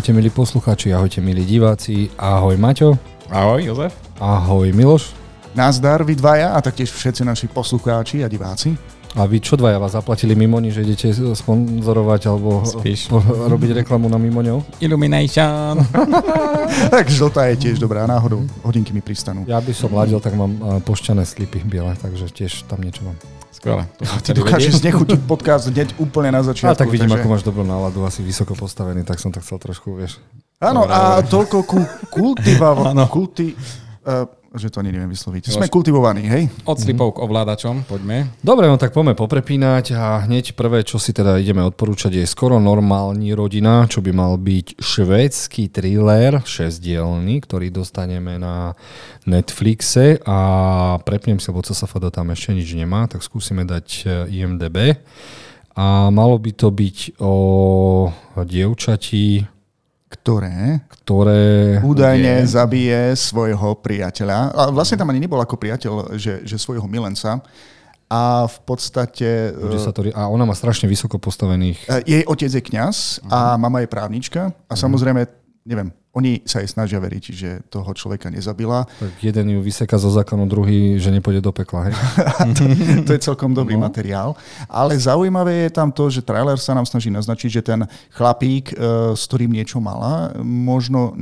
Ahojte 0.00 0.16
milí 0.16 0.32
poslucháči, 0.32 0.96
ahojte 0.96 1.20
milí 1.20 1.44
diváci, 1.44 2.08
ahoj 2.16 2.56
Maťo. 2.56 2.96
Ahoj 3.28 3.60
Jozef. 3.68 3.92
Ahoj 4.16 4.72
Miloš. 4.72 5.12
Nazdar 5.52 6.08
vy 6.08 6.16
dvaja 6.16 6.56
a 6.56 6.58
taktiež 6.64 6.88
všetci 6.88 7.20
naši 7.20 7.52
poslucháči 7.52 8.24
a 8.24 8.28
diváci. 8.32 8.80
A 9.18 9.26
vy 9.26 9.42
čo 9.42 9.58
dvaja 9.58 9.82
vás 9.82 9.98
zaplatili 9.98 10.38
Mimoni, 10.38 10.70
že 10.70 10.86
idete 10.86 11.10
sponzorovať 11.10 12.30
alebo 12.30 12.62
Spíš. 12.62 13.10
robiť 13.52 13.82
reklamu 13.82 14.06
na 14.06 14.22
Mimoňov? 14.22 14.78
Illumination. 14.78 15.82
tak 16.94 17.10
žltá 17.10 17.50
je 17.50 17.66
tiež 17.66 17.82
dobrá, 17.82 18.06
náhodou 18.06 18.46
hodinky 18.62 18.94
mi 18.94 19.02
pristanú. 19.02 19.42
Ja 19.50 19.58
by 19.58 19.74
som 19.74 19.90
ladil, 19.90 20.22
tak 20.22 20.38
mám 20.38 20.52
uh, 20.62 20.78
pošťané 20.78 21.26
slipy 21.26 21.58
biele, 21.66 21.98
takže 21.98 22.30
tiež 22.30 22.70
tam 22.70 22.86
niečo 22.86 23.02
mám. 23.02 23.18
Skvelé. 23.50 23.82
Ty 23.98 24.30
dokážeš 24.30 24.78
znechutiť 24.78 25.26
podcast 25.26 25.66
hneď 25.66 25.98
úplne 25.98 26.30
na 26.30 26.46
začiatku. 26.46 26.70
A 26.70 26.78
tak 26.78 26.86
vidím, 26.86 27.10
takže... 27.10 27.26
ako 27.26 27.28
máš 27.34 27.42
dobrú 27.42 27.66
náladu, 27.66 28.06
asi 28.06 28.22
vysoko 28.22 28.54
postavený, 28.54 29.02
tak 29.02 29.18
som 29.18 29.34
to 29.34 29.42
chcel 29.42 29.58
trošku, 29.58 29.98
vieš. 29.98 30.22
Áno, 30.62 30.86
a 30.86 31.18
toľko 31.26 31.66
ku 31.66 31.82
kultiva, 32.14 32.78
Áno. 32.94 33.10
kulti, 33.10 33.58
uh, 34.06 34.22
že 34.50 34.66
to 34.66 34.82
ani 34.82 34.90
neviem 34.90 35.06
vysloviť. 35.06 35.54
Sme 35.54 35.70
kultivovaní, 35.70 36.26
hej? 36.26 36.50
Od 36.66 36.74
slipov 36.74 37.14
k 37.14 37.22
ovládačom, 37.22 37.86
poďme. 37.86 38.34
Dobre, 38.42 38.66
no 38.66 38.74
tak 38.74 38.90
poďme 38.90 39.14
poprepínať 39.14 39.94
a 39.94 40.26
hneď 40.26 40.58
prvé, 40.58 40.82
čo 40.82 40.98
si 40.98 41.14
teda 41.14 41.38
ideme 41.38 41.62
odporúčať, 41.62 42.18
je 42.18 42.26
skoro 42.26 42.58
normálni 42.58 43.30
rodina, 43.30 43.86
čo 43.86 44.02
by 44.02 44.10
mal 44.10 44.34
byť 44.34 44.82
švédsky 44.82 45.70
thriller, 45.70 46.42
šesdielný, 46.42 47.46
ktorý 47.46 47.70
dostaneme 47.70 48.42
na 48.42 48.74
Netflixe 49.22 50.18
a 50.26 50.38
prepnem 51.06 51.38
si, 51.38 51.46
lebo 51.54 51.62
CSFD 51.62 52.10
tam 52.10 52.34
ešte 52.34 52.50
nič 52.50 52.74
nemá, 52.74 53.06
tak 53.06 53.22
skúsime 53.22 53.62
dať 53.62 53.86
eh, 54.02 54.42
IMDB. 54.42 54.98
A 55.78 56.10
malo 56.10 56.34
by 56.42 56.50
to 56.50 56.74
byť 56.74 57.22
o 57.22 57.34
dievčati, 58.42 59.46
Ktoré 60.20 60.84
ktoré... 60.88 61.80
údajne 61.82 62.46
zabije 62.46 63.16
svojho 63.18 63.74
priateľa. 63.80 64.54
A 64.54 64.62
vlastne 64.70 65.00
tam 65.00 65.10
ani 65.10 65.18
nebol 65.18 65.40
ako 65.40 65.58
priateľ, 65.58 66.14
že, 66.14 66.44
že 66.46 66.56
svojho 66.60 66.86
milenca. 66.86 67.42
A 68.10 68.46
v 68.50 68.58
podstate... 68.66 69.54
Bude 69.54 69.78
sa 69.78 69.94
to, 69.94 70.02
ri- 70.02 70.14
a 70.14 70.26
ona 70.26 70.42
má 70.42 70.54
strašne 70.58 70.90
vysoko 70.90 71.22
postavených 71.22 71.78
E, 71.86 72.02
Jej 72.10 72.22
otec 72.26 72.50
je 72.50 72.62
kňaz 72.62 73.22
a 73.30 73.54
mama 73.54 73.86
je 73.86 73.88
právnička 73.88 74.50
a 74.66 74.74
samozrejme, 74.74 75.39
neviem, 75.64 75.92
oni 76.10 76.42
sa 76.42 76.58
jej 76.58 76.66
snažia 76.66 76.98
veriť, 76.98 77.24
že 77.30 77.50
toho 77.70 77.86
človeka 77.94 78.32
nezabila. 78.34 78.82
Tak 78.98 79.22
jeden 79.22 79.46
ju 79.54 79.60
vyseka 79.62 79.94
zo 79.94 80.10
zákonu, 80.10 80.42
druhý, 80.50 80.98
že 80.98 81.14
nepôjde 81.14 81.38
do 81.38 81.54
pekla. 81.54 81.86
Hej? 81.86 81.94
to 83.06 83.14
je 83.14 83.20
celkom 83.30 83.54
dobrý 83.54 83.78
No. 83.78 83.86
materiál. 83.86 84.34
Ale 84.66 84.98
zaujímavé 84.98 85.68
je 85.68 85.70
tam 85.70 85.94
to, 85.94 86.10
že 86.10 86.26
trailer 86.26 86.58
sa 86.58 86.74
nám 86.74 86.82
snaží 86.88 87.14
naznačiť, 87.14 87.50
že 87.50 87.62
ten 87.62 87.80
chlapík, 88.10 88.74
e, 88.74 89.14
s 89.14 89.22
ktorým 89.30 89.54
niečo 89.54 89.78
mala, 89.78 90.34
možno 90.42 91.14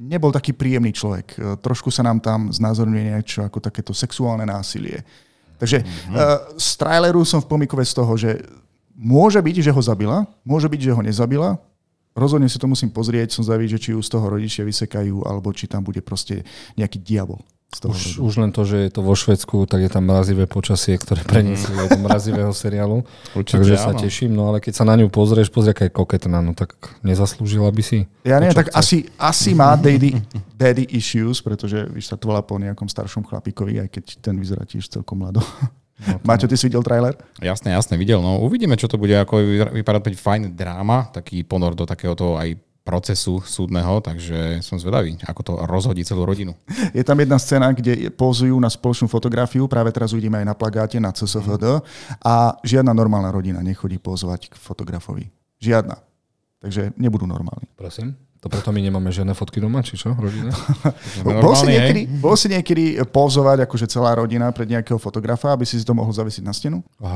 nebol 0.00 0.32
taký 0.32 0.56
príjemný 0.56 0.96
človek. 0.96 1.26
E, 1.36 1.38
Trošku 1.60 1.92
sa 1.92 2.00
nám 2.00 2.24
tam 2.24 2.48
znázorňuje 2.48 3.04
niečo 3.12 3.44
ako 3.44 3.60
takéto 3.60 3.92
sexuálne 3.92 4.48
násilie. 4.48 5.04
Takže 5.60 5.78
mm-hmm. 5.84 6.58
z 6.58 6.68
traileru 6.74 7.22
som 7.22 7.38
v 7.38 7.46
pomikove 7.46 7.86
z 7.86 7.94
toho, 7.94 8.12
že 8.18 8.34
môže 8.98 9.38
byť, 9.38 9.62
že 9.62 9.70
ho 9.70 9.78
zabila, 9.78 10.26
môže 10.42 10.66
byť, 10.66 10.80
že 10.80 10.90
ho 10.90 11.02
nezabila, 11.06 11.54
Rozhodne 12.12 12.48
si 12.48 12.60
to 12.60 12.68
musím 12.68 12.92
pozrieť, 12.92 13.32
som 13.32 13.42
zvedavý, 13.44 13.72
že 13.72 13.80
či 13.80 13.96
ju 13.96 14.00
z 14.04 14.12
toho 14.12 14.28
rodičia 14.28 14.68
vysekajú, 14.68 15.24
alebo 15.24 15.48
či 15.56 15.64
tam 15.64 15.80
bude 15.80 16.04
proste 16.04 16.44
nejaký 16.76 17.00
diabol. 17.00 17.40
Z 17.72 17.88
toho 17.88 17.96
Už, 17.96 18.04
už 18.20 18.34
len 18.36 18.52
to, 18.52 18.68
že 18.68 18.84
je 18.84 18.90
to 18.92 19.00
vo 19.00 19.16
Švedsku, 19.16 19.64
tak 19.64 19.80
je 19.80 19.88
tam 19.88 20.04
mrazivé 20.04 20.44
počasie, 20.44 20.92
ktoré 21.00 21.24
preniesli 21.24 21.72
od 21.72 21.96
mrazivého 22.04 22.52
seriálu. 22.52 23.00
Určite 23.32 23.64
Takže 23.64 23.74
sa 23.80 23.96
áno. 23.96 24.00
teším, 24.04 24.36
no 24.36 24.52
ale 24.52 24.60
keď 24.60 24.76
sa 24.76 24.84
na 24.84 24.92
ňu 24.92 25.08
pozrieš, 25.08 25.48
pozri, 25.48 25.72
aká 25.72 25.88
je 25.88 25.96
koketná, 25.96 26.44
no 26.44 26.52
tak 26.52 26.76
nezaslúžila 27.00 27.72
by 27.72 27.80
si. 27.80 28.04
Ja 28.28 28.44
neviem, 28.44 28.52
tak 28.52 28.76
asi, 28.76 29.08
asi 29.16 29.56
má 29.56 29.72
daddy, 29.72 30.20
daddy 30.52 30.84
issues, 30.92 31.40
pretože 31.40 31.88
vyštartovala 31.88 32.44
po 32.44 32.60
nejakom 32.60 32.92
staršom 32.92 33.24
chlapíkovi, 33.24 33.80
aj 33.80 33.88
keď 33.88 34.04
ten 34.20 34.36
vyzerá 34.36 34.68
tiež 34.68 34.92
celkom 34.92 35.24
mlado. 35.24 35.40
No, 36.08 36.18
Maťo, 36.26 36.50
ty 36.50 36.58
si 36.58 36.66
videl 36.66 36.82
trailer? 36.82 37.14
Jasné, 37.38 37.72
jasné, 37.72 37.94
videl. 37.94 38.18
No 38.18 38.42
uvidíme, 38.42 38.74
čo 38.74 38.90
to 38.90 38.98
bude. 38.98 39.14
Ako 39.14 39.38
vypadá 39.70 40.02
byť 40.02 40.14
fajn 40.18 40.42
dráma, 40.54 41.10
taký 41.14 41.46
ponor 41.46 41.78
do 41.78 41.86
takéhoto 41.86 42.34
aj 42.34 42.58
procesu 42.82 43.38
súdneho, 43.46 44.02
takže 44.02 44.58
som 44.58 44.74
zvedavý, 44.74 45.14
ako 45.22 45.40
to 45.46 45.52
rozhodí 45.70 46.02
celú 46.02 46.26
rodinu. 46.26 46.50
Je 46.98 47.06
tam 47.06 47.14
jedna 47.14 47.38
scéna, 47.38 47.70
kde 47.70 48.10
pozujú 48.10 48.58
na 48.58 48.66
spoločnú 48.66 49.06
fotografiu, 49.06 49.70
práve 49.70 49.94
teraz 49.94 50.10
uvidíme 50.10 50.42
aj 50.42 50.46
na 50.50 50.54
plagáte 50.58 50.98
na 50.98 51.14
CSFD 51.14 51.78
a 52.18 52.58
žiadna 52.66 52.90
normálna 52.90 53.30
rodina 53.30 53.62
nechodí 53.62 54.02
pozovať 54.02 54.50
k 54.50 54.54
fotografovi. 54.58 55.30
Žiadna. 55.62 55.94
Takže 56.58 56.94
nebudú 56.98 57.26
normálni. 57.26 57.70
Prosím? 57.78 58.18
To 58.42 58.50
preto 58.50 58.74
my 58.74 58.82
nemáme 58.82 59.14
žiadne 59.14 59.38
fotky 59.38 59.62
doma, 59.62 59.86
či 59.86 59.94
čo, 59.94 60.18
rodina? 60.18 60.50
Bol 61.46 61.54
si, 61.54 61.70
niekedy, 61.70 62.00
bol 62.18 62.34
si 62.34 62.50
niekedy 62.50 62.98
pozovať 63.06 63.70
akože 63.70 63.86
celá 63.86 64.18
rodina 64.18 64.50
pred 64.50 64.66
nejakého 64.66 64.98
fotografa, 64.98 65.54
aby 65.54 65.62
si 65.62 65.78
si 65.78 65.86
to 65.86 65.94
mohol 65.94 66.10
zavesiť 66.10 66.42
na 66.42 66.50
stenu? 66.50 66.82
A, 66.98 67.10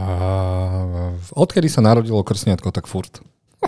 odkedy 1.35 1.67
sa 1.67 1.83
narodilo 1.83 2.23
krsniatko, 2.23 2.71
tak 2.71 2.87
furt. 2.87 3.19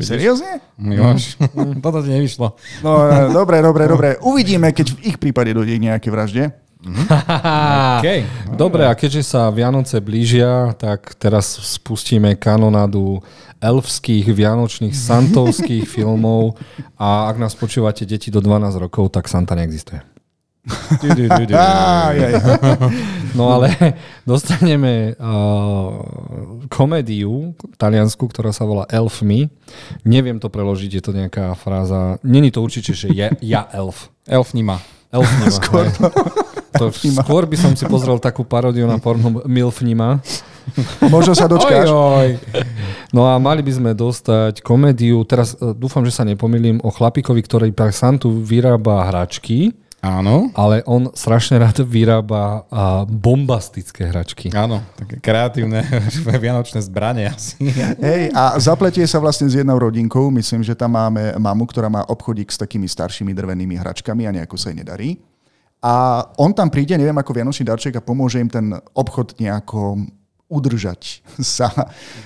Seriózne? 0.00 0.64
Miloš, 0.80 1.36
toto 1.84 2.00
ti 2.00 2.16
nevyšlo. 2.16 2.56
No, 2.80 2.92
e, 3.12 3.28
dobre, 3.28 3.60
dobre, 3.60 3.84
dobre. 3.88 4.08
Uvidíme, 4.24 4.72
keď 4.72 4.96
v 4.96 5.12
ich 5.12 5.16
prípade 5.20 5.52
dojde 5.52 5.76
k 5.76 5.86
nejaké 5.92 6.08
vražde. 6.08 6.52
Okay. 7.96 8.28
Dobre, 8.52 8.84
a 8.84 8.92
keďže 8.92 9.24
sa 9.24 9.48
Vianoce 9.48 10.04
blížia, 10.04 10.76
tak 10.76 11.16
teraz 11.16 11.48
spustíme 11.48 12.36
kanonádu 12.36 13.24
elfských, 13.60 14.28
vianočných, 14.28 14.92
santovských 15.08 15.88
filmov 15.88 16.60
a 17.00 17.32
ak 17.32 17.40
nás 17.40 17.56
počúvate 17.56 18.04
deti 18.04 18.28
do 18.28 18.44
12 18.44 18.76
rokov, 18.76 19.16
tak 19.16 19.32
Santa 19.32 19.56
neexistuje. 19.56 20.04
No 23.36 23.52
ale 23.52 23.68
dostaneme 24.24 25.14
uh, 25.14 26.00
komédiu 26.72 27.52
taliansku, 27.76 28.26
ktorá 28.26 28.50
sa 28.50 28.66
volá 28.66 28.88
Elf 28.88 29.22
Me. 29.22 29.52
Neviem 30.02 30.40
to 30.40 30.48
preložiť, 30.48 30.90
je 30.98 31.02
to 31.04 31.12
nejaká 31.12 31.52
fráza. 31.54 32.16
Není 32.24 32.50
to 32.50 32.64
určite, 32.64 32.96
že 32.96 33.12
je 33.12 33.28
ja 33.44 33.68
elf. 33.76 34.08
Elf 34.26 34.56
nima. 34.56 34.80
Elf 35.12 35.28
Nima. 35.38 35.54
Skôr. 35.54 35.86
To, 36.00 36.10
skôr 36.92 37.44
by 37.48 37.56
som 37.56 37.72
si 37.74 37.84
pozrel 37.88 38.16
takú 38.20 38.46
paródiu 38.46 38.86
na 38.86 39.00
porno 39.00 39.42
Milf 39.44 39.82
Nima. 39.82 40.20
Možno 41.06 41.32
sa 41.34 41.46
dočkáš. 41.46 41.86
Oj, 41.88 42.42
No 43.14 43.22
a 43.22 43.38
mali 43.38 43.62
by 43.62 43.72
sme 43.72 43.90
dostať 43.94 44.60
komédiu, 44.66 45.22
teraz 45.22 45.54
uh, 45.56 45.70
dúfam, 45.70 46.02
že 46.02 46.12
sa 46.12 46.26
nepomýlim, 46.26 46.82
o 46.82 46.90
chlapíkovi, 46.90 47.38
ktorý 47.38 47.68
pre 47.70 47.94
Santu 47.94 48.42
vyrába 48.42 49.06
hračky, 49.08 49.72
Áno, 50.06 50.54
ale 50.54 50.86
on 50.86 51.10
strašne 51.10 51.58
rád 51.58 51.82
vyrába 51.82 52.62
bombastické 53.10 54.06
hračky. 54.06 54.54
áno, 54.54 54.78
také 54.94 55.18
kreatívne 55.18 55.82
vianočné 56.44 56.78
zbranie 56.84 57.26
asi. 57.32 57.58
Hej, 57.98 58.30
a 58.30 58.54
zapletie 58.62 59.02
sa 59.08 59.18
vlastne 59.18 59.50
s 59.50 59.58
jednou 59.58 59.74
rodinkou. 59.74 60.30
Myslím, 60.30 60.62
že 60.62 60.78
tam 60.78 60.94
máme 60.94 61.34
mamu, 61.40 61.66
ktorá 61.66 61.90
má 61.90 62.06
obchodík 62.06 62.54
s 62.54 62.60
takými 62.60 62.86
staršími 62.86 63.34
drvenými 63.34 63.74
hračkami 63.74 64.30
a 64.30 64.34
nejako 64.36 64.54
sa 64.54 64.70
jej 64.70 64.78
nedarí. 64.78 65.18
A 65.84 66.24
on 66.40 66.56
tam 66.56 66.72
príde, 66.72 66.96
neviem, 66.96 67.16
ako 67.16 67.36
vianočný 67.36 67.68
darček 67.68 68.00
a 68.00 68.04
pomôže 68.04 68.40
im 68.40 68.50
ten 68.50 68.72
obchod 68.96 69.36
nejako 69.36 70.08
udržať 70.46 71.26
sa. 71.58 71.70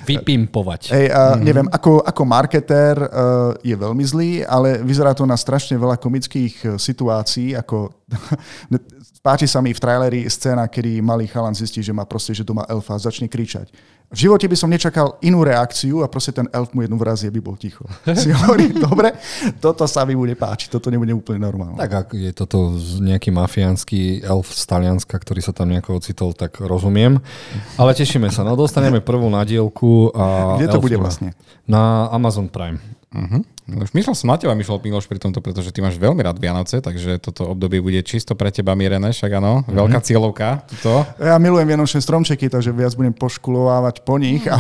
Vypimpovať. 0.05 0.93
Hej, 0.93 1.07
a 1.09 1.41
neviem, 1.41 1.67
ako, 1.73 2.05
ako 2.05 2.23
marketér 2.29 2.97
uh, 3.01 3.09
je 3.65 3.73
veľmi 3.73 4.05
zlý, 4.05 4.31
ale 4.45 4.85
vyzerá 4.85 5.17
to 5.17 5.25
na 5.25 5.37
strašne 5.41 5.81
veľa 5.81 5.97
komických 5.97 6.55
eh, 6.65 6.69
situácií, 6.77 7.57
ako 7.57 7.91
páči 9.21 9.45
sa 9.45 9.61
mi 9.61 9.77
v 9.77 9.81
traileri 9.81 10.25
scéna, 10.29 10.69
kedy 10.69 11.05
malý 11.05 11.29
chalan 11.29 11.53
zistí, 11.53 11.85
že 11.85 11.93
má 11.93 12.09
proste, 12.09 12.33
že 12.33 12.45
doma 12.45 12.65
elfa 12.69 12.97
a 12.97 13.01
začne 13.01 13.29
kričať. 13.29 13.69
V 14.11 14.27
živote 14.27 14.51
by 14.51 14.57
som 14.59 14.67
nečakal 14.67 15.23
inú 15.23 15.47
reakciu 15.47 16.03
a 16.03 16.11
proste 16.11 16.35
ten 16.35 16.51
elf 16.51 16.75
mu 16.75 16.83
jednu 16.83 16.99
vrazie, 16.99 17.31
by 17.31 17.39
bol 17.39 17.55
ticho. 17.55 17.87
Si 18.19 18.35
hovorí, 18.35 18.75
dobre, 18.75 19.15
toto 19.63 19.87
sa 19.87 20.03
mi 20.03 20.19
bude 20.19 20.35
páčiť, 20.35 20.67
toto 20.67 20.91
nebude 20.91 21.15
úplne 21.15 21.39
normálne. 21.39 21.79
Tak 21.79 21.93
ak 21.95 22.09
je 22.19 22.33
toto 22.35 22.75
nejaký 22.99 23.31
mafiánsky 23.31 24.27
elf 24.27 24.51
z 24.51 24.67
Talianska, 24.67 25.15
ktorý 25.15 25.39
sa 25.39 25.55
tam 25.55 25.71
nejako 25.71 26.03
ocitol, 26.03 26.35
tak 26.35 26.59
rozumiem. 26.59 27.23
Ale 27.79 27.95
tešíme 27.95 28.27
sa. 28.35 28.43
No 28.43 28.59
dostaneme 28.59 28.99
prvú 28.99 29.31
nadielku. 29.31 30.11
A 30.11 30.59
Kde 30.59 30.67
to 30.75 30.83
Elf 30.83 30.85
bude 30.91 30.99
vlastne? 30.99 31.31
Na 31.71 32.11
Amazon 32.11 32.51
Prime. 32.51 32.83
Uh-huh. 33.15 33.47
Už 33.71 33.95
myslel 33.95 34.15
som 34.19 34.29
na 34.33 34.37
teba, 34.37 34.57
Mišlo, 34.59 34.83
Miloš, 34.83 35.07
pri 35.07 35.23
tomto, 35.23 35.39
pretože 35.39 35.71
ty 35.71 35.79
máš 35.79 35.95
veľmi 36.01 36.19
rád 36.21 36.43
Vianoce, 36.43 36.83
takže 36.83 37.23
toto 37.23 37.47
obdobie 37.47 37.79
bude 37.79 38.03
čisto 38.03 38.35
pre 38.35 38.51
teba 38.51 38.75
mierené, 38.75 39.15
však 39.15 39.31
áno, 39.39 39.63
veľká 39.71 40.03
cieľovka. 40.03 40.67
Tuto. 40.67 41.07
Ja 41.23 41.39
milujem 41.39 41.71
vianočné 41.71 42.03
stromčeky, 42.03 42.51
takže 42.51 42.75
viac 42.75 42.93
budem 42.99 43.15
poškulovávať 43.15 44.03
po 44.03 44.19
nich. 44.19 44.43
A, 44.51 44.59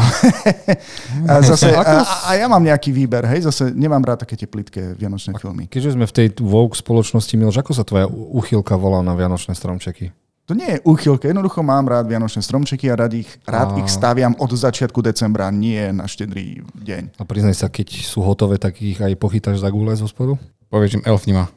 a, 1.30 1.34
zase, 1.42 1.74
a, 1.74 1.82
a 2.26 2.30
ja 2.38 2.46
mám 2.46 2.62
nejaký 2.62 2.94
výber, 2.94 3.26
hej, 3.26 3.50
zase 3.50 3.74
nemám 3.74 4.04
rád 4.06 4.22
také 4.22 4.38
tie 4.38 4.46
plitké 4.46 4.94
vianočné 4.94 5.34
filmy. 5.36 5.66
Keďže 5.66 5.98
sme 5.98 6.06
v 6.06 6.14
tej 6.14 6.26
woke 6.38 6.78
spoločnosti, 6.78 7.34
Miloš, 7.34 7.58
ako 7.60 7.72
sa 7.74 7.82
tvoja 7.82 8.06
uchylka 8.10 8.78
volá 8.78 9.02
na 9.02 9.18
Vianočné 9.18 9.58
stromčeky? 9.58 10.14
To 10.46 10.54
nie 10.54 10.66
je 10.66 10.78
úchylka, 10.82 11.31
jednoducho 11.31 11.62
mám 11.62 11.87
rád 11.87 12.10
vianočné 12.10 12.42
stromčeky 12.42 12.90
a 12.90 12.98
rád 12.98 13.14
ich, 13.14 13.31
rád 13.46 13.78
A- 13.78 13.84
ich 13.84 13.88
staviam 13.92 14.34
od 14.34 14.50
začiatku 14.50 14.98
decembra, 14.98 15.46
nie 15.54 15.92
na 15.94 16.10
štedrý 16.10 16.66
deň. 16.75 17.19
A 17.19 17.22
priznaj 17.22 17.54
sa, 17.54 17.70
keď 17.70 18.02
sú 18.02 18.19
hotové, 18.26 18.58
tak 18.58 18.82
ich 18.82 18.98
aj 18.98 19.14
pochytáš 19.14 19.62
za 19.62 19.70
gule 19.70 19.94
zo 19.94 20.10
spodu? 20.10 20.34
Povieš 20.66 20.98
im, 20.98 21.02
elf 21.06 21.22
nemá. 21.31 21.46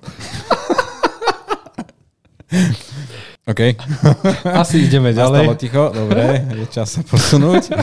OK. 3.43 3.61
Asi 4.61 4.87
ideme 4.87 5.11
Nastalo 5.11 5.51
ďalej. 5.51 5.57
ticho, 5.59 5.83
dobre, 5.91 6.23
je 6.53 6.65
čas 6.71 6.87
sa 6.95 7.01
posunúť. 7.03 7.75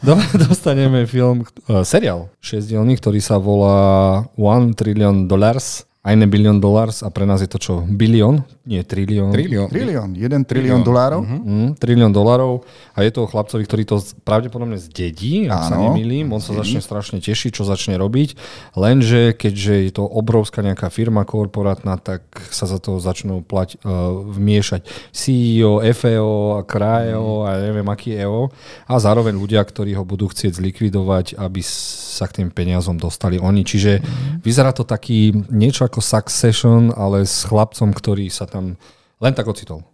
Dostaneme 0.48 1.04
film, 1.08 1.44
uh, 1.68 1.80
seriál 1.84 2.28
šesťdielný, 2.40 2.96
ktorý 3.00 3.20
sa 3.20 3.36
volá 3.40 4.20
One 4.36 4.72
Trillion 4.76 5.28
Dollars. 5.28 5.84
Aj 6.04 6.12
ne 6.12 6.28
bilión 6.28 6.60
dollars 6.60 7.00
a 7.00 7.08
pre 7.08 7.24
nás 7.24 7.40
je 7.40 7.48
to 7.48 7.56
čo? 7.56 7.80
Bilión? 7.88 8.44
Nie, 8.68 8.84
trilión. 8.84 9.32
Trilión. 9.32 9.72
Trilión, 9.72 10.12
jeden 10.12 10.44
trilión 10.44 10.84
dolárov. 10.84 11.24
Mm, 11.24 11.80
trilión 11.80 12.12
dolarov 12.12 12.68
a 12.92 13.00
je 13.00 13.08
to 13.08 13.24
o 13.24 13.28
chlapcovi, 13.28 13.64
ktorý 13.64 13.82
to 13.88 13.96
pravdepodobne 14.20 14.76
zdedí, 14.76 15.48
ak 15.48 15.72
sa 15.72 15.76
nemýlim, 15.80 16.28
on 16.28 16.44
sa 16.44 16.52
začne 16.52 16.84
strašne 16.84 17.24
tešiť, 17.24 17.56
čo 17.56 17.64
začne 17.64 17.96
robiť, 17.96 18.36
lenže 18.76 19.32
keďže 19.32 19.74
je 19.88 19.92
to 19.96 20.04
obrovská 20.04 20.60
nejaká 20.60 20.92
firma 20.92 21.24
korporátna, 21.24 21.96
tak 21.96 22.20
sa 22.52 22.68
za 22.68 22.76
to 22.76 23.00
začnú 23.00 23.40
plať, 23.40 23.80
uh, 23.80 24.12
vmiešať 24.28 24.84
CEO, 25.08 25.80
FEO, 25.96 26.60
a 26.60 26.68
KRAEO 26.68 27.48
a 27.48 27.50
neviem 27.64 27.88
aký 27.88 28.12
EO 28.20 28.52
a 28.84 28.94
zároveň 29.00 29.32
ľudia, 29.40 29.64
ktorí 29.64 29.96
ho 29.96 30.04
budú 30.04 30.28
chcieť 30.28 30.60
zlikvidovať, 30.60 31.40
aby 31.40 31.64
sa 31.64 32.28
k 32.28 32.44
tým 32.44 32.48
peniazom 32.52 33.00
dostali 33.00 33.40
oni. 33.40 33.64
Čiže 33.64 34.04
vyzerá 34.44 34.70
to 34.76 34.84
taký 34.84 35.32
niečo 35.48 35.86
ako 35.94 36.02
Succession, 36.02 36.90
ale 36.90 37.22
s 37.22 37.46
chlapcom, 37.46 37.94
ktorý 37.94 38.26
sa 38.26 38.50
tam 38.50 38.74
len 39.22 39.30
tak 39.30 39.46
ocitol. 39.46 39.86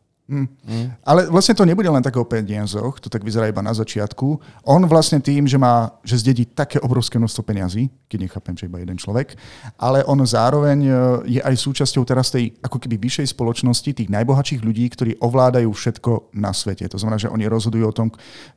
Ale 1.03 1.27
vlastne 1.27 1.59
to 1.59 1.67
nebude 1.67 1.91
len 1.91 2.03
tak 2.03 2.15
o 2.15 2.23
peniazoch, 2.23 3.03
to 3.03 3.11
tak 3.11 3.27
vyzerá 3.27 3.51
iba 3.51 3.59
na 3.61 3.75
začiatku. 3.75 4.39
On 4.63 4.83
vlastne 4.87 5.19
tým, 5.19 5.51
že 5.51 5.59
má, 5.59 5.91
že 6.07 6.23
zdedí 6.23 6.47
také 6.47 6.79
obrovské 6.79 7.19
množstvo 7.19 7.43
peniazí, 7.43 7.91
keď 8.07 8.19
nechápem, 8.31 8.55
že 8.55 8.71
iba 8.71 8.79
jeden 8.79 8.95
človek, 8.95 9.35
ale 9.75 10.07
on 10.07 10.23
zároveň 10.23 10.79
e, 10.87 10.91
je 11.39 11.41
aj 11.43 11.55
súčasťou 11.59 12.07
teraz 12.07 12.31
tej 12.31 12.55
ako 12.63 12.79
keby 12.79 12.95
vyššej 13.03 13.35
spoločnosti, 13.35 13.91
tých 13.91 14.13
najbohatších 14.13 14.63
ľudí, 14.63 14.87
ktorí 14.95 15.19
ovládajú 15.19 15.67
všetko 15.67 16.31
na 16.39 16.55
svete. 16.55 16.87
To 16.87 16.99
znamená, 16.99 17.19
že 17.19 17.33
oni 17.33 17.51
rozhodujú 17.51 17.85
o 17.91 17.97
tom, 17.97 18.09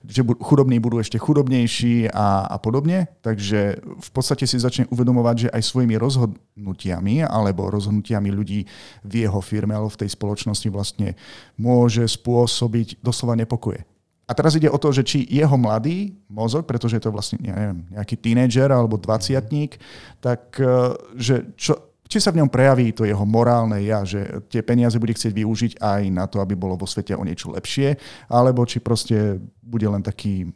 že 0.06 0.22
chudobní 0.22 0.78
budú 0.78 1.02
ešte 1.02 1.18
chudobnejší 1.18 2.14
a, 2.14 2.54
a 2.54 2.58
podobne. 2.62 3.10
Takže 3.26 3.82
v 3.82 4.10
podstate 4.14 4.46
si 4.46 4.62
začne 4.62 4.86
uvedomovať, 4.94 5.50
že 5.50 5.54
aj 5.54 5.62
svojimi 5.66 5.96
rozhodnutiami 5.98 7.26
alebo 7.26 7.74
rozhodnutiami 7.74 8.30
ľudí 8.30 8.70
v 9.02 9.14
jeho 9.26 9.42
firme 9.42 9.74
alebo 9.74 9.90
v 9.90 10.06
tej 10.06 10.10
spoločnosti 10.14 10.68
vlastne 10.70 11.18
môže 11.64 12.04
spôsobiť 12.04 13.00
doslova 13.00 13.40
nepokoje. 13.40 13.88
A 14.28 14.32
teraz 14.32 14.56
ide 14.56 14.72
o 14.72 14.80
to, 14.80 14.92
že 14.92 15.04
či 15.04 15.28
jeho 15.28 15.56
mladý 15.60 16.16
mozog, 16.32 16.64
pretože 16.64 17.00
je 17.00 17.04
to 17.04 17.12
vlastne 17.12 17.40
ja 17.44 17.56
neviem, 17.56 17.84
nejaký 17.92 18.16
tínedžer 18.20 18.72
alebo 18.72 19.00
dvaciatník, 19.00 19.80
tak 20.24 20.60
eh, 20.60 20.96
že 21.16 21.56
čo, 21.56 21.94
či 22.08 22.18
sa 22.24 22.32
v 22.32 22.40
ňom 22.44 22.50
prejaví 22.52 22.94
to 22.96 23.04
jeho 23.04 23.26
morálne 23.28 23.82
ja, 23.84 24.06
že 24.08 24.44
tie 24.48 24.64
peniaze 24.64 24.96
bude 25.00 25.16
chcieť 25.16 25.34
využiť 25.34 25.72
aj 25.80 26.02
na 26.14 26.30
to, 26.30 26.40
aby 26.40 26.56
bolo 26.56 26.80
vo 26.80 26.88
svete 26.88 27.18
o 27.18 27.24
niečo 27.26 27.52
lepšie, 27.52 28.00
alebo 28.32 28.64
či 28.70 28.80
proste 28.80 29.42
bude 29.60 29.88
len 29.90 30.06
taký 30.06 30.48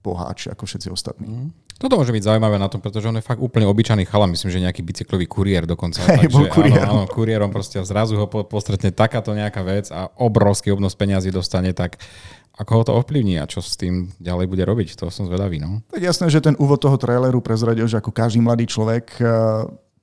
boháč 0.00 0.48
ako 0.48 0.64
všetci 0.64 0.88
ostatní. 0.90 1.52
Toto 1.80 1.96
môže 1.96 2.12
byť 2.12 2.28
zaujímavé 2.28 2.60
na 2.60 2.68
tom, 2.68 2.84
pretože 2.84 3.08
on 3.08 3.16
je 3.16 3.24
fakt 3.24 3.40
úplne 3.40 3.64
obyčajný 3.64 4.04
chala, 4.04 4.28
myslím, 4.28 4.52
že 4.52 4.60
nejaký 4.60 4.84
bicyklový 4.84 5.24
kuriér 5.24 5.64
dokonca. 5.64 6.04
Hej, 6.04 6.28
bol 6.28 6.44
kuriérom. 6.44 6.84
Áno, 6.84 7.02
áno, 7.02 7.08
kuriérom 7.08 7.48
proste 7.48 7.80
zrazu 7.88 8.20
ho 8.20 8.28
po- 8.28 8.44
postretne 8.44 8.92
takáto 8.92 9.32
nejaká 9.32 9.64
vec 9.64 9.88
a 9.88 10.12
obrovský 10.20 10.76
obnos 10.76 10.92
peňazí 10.92 11.32
dostane, 11.32 11.72
tak 11.72 11.96
ako 12.60 12.70
ho 12.76 12.82
to 12.84 12.92
ovplyvní 12.92 13.40
a 13.40 13.48
čo 13.48 13.64
s 13.64 13.80
tým 13.80 14.12
ďalej 14.20 14.44
bude 14.52 14.60
robiť, 14.68 14.92
to 14.92 15.08
som 15.08 15.24
zvedavý. 15.24 15.56
No. 15.56 15.80
Tak 15.88 16.04
jasné, 16.04 16.28
že 16.28 16.44
ten 16.44 16.52
úvod 16.60 16.84
toho 16.84 17.00
traileru 17.00 17.40
prezradil, 17.40 17.88
že 17.88 17.96
ako 17.96 18.12
každý 18.12 18.44
mladý 18.44 18.68
človek 18.68 19.16
eh, 19.16 19.28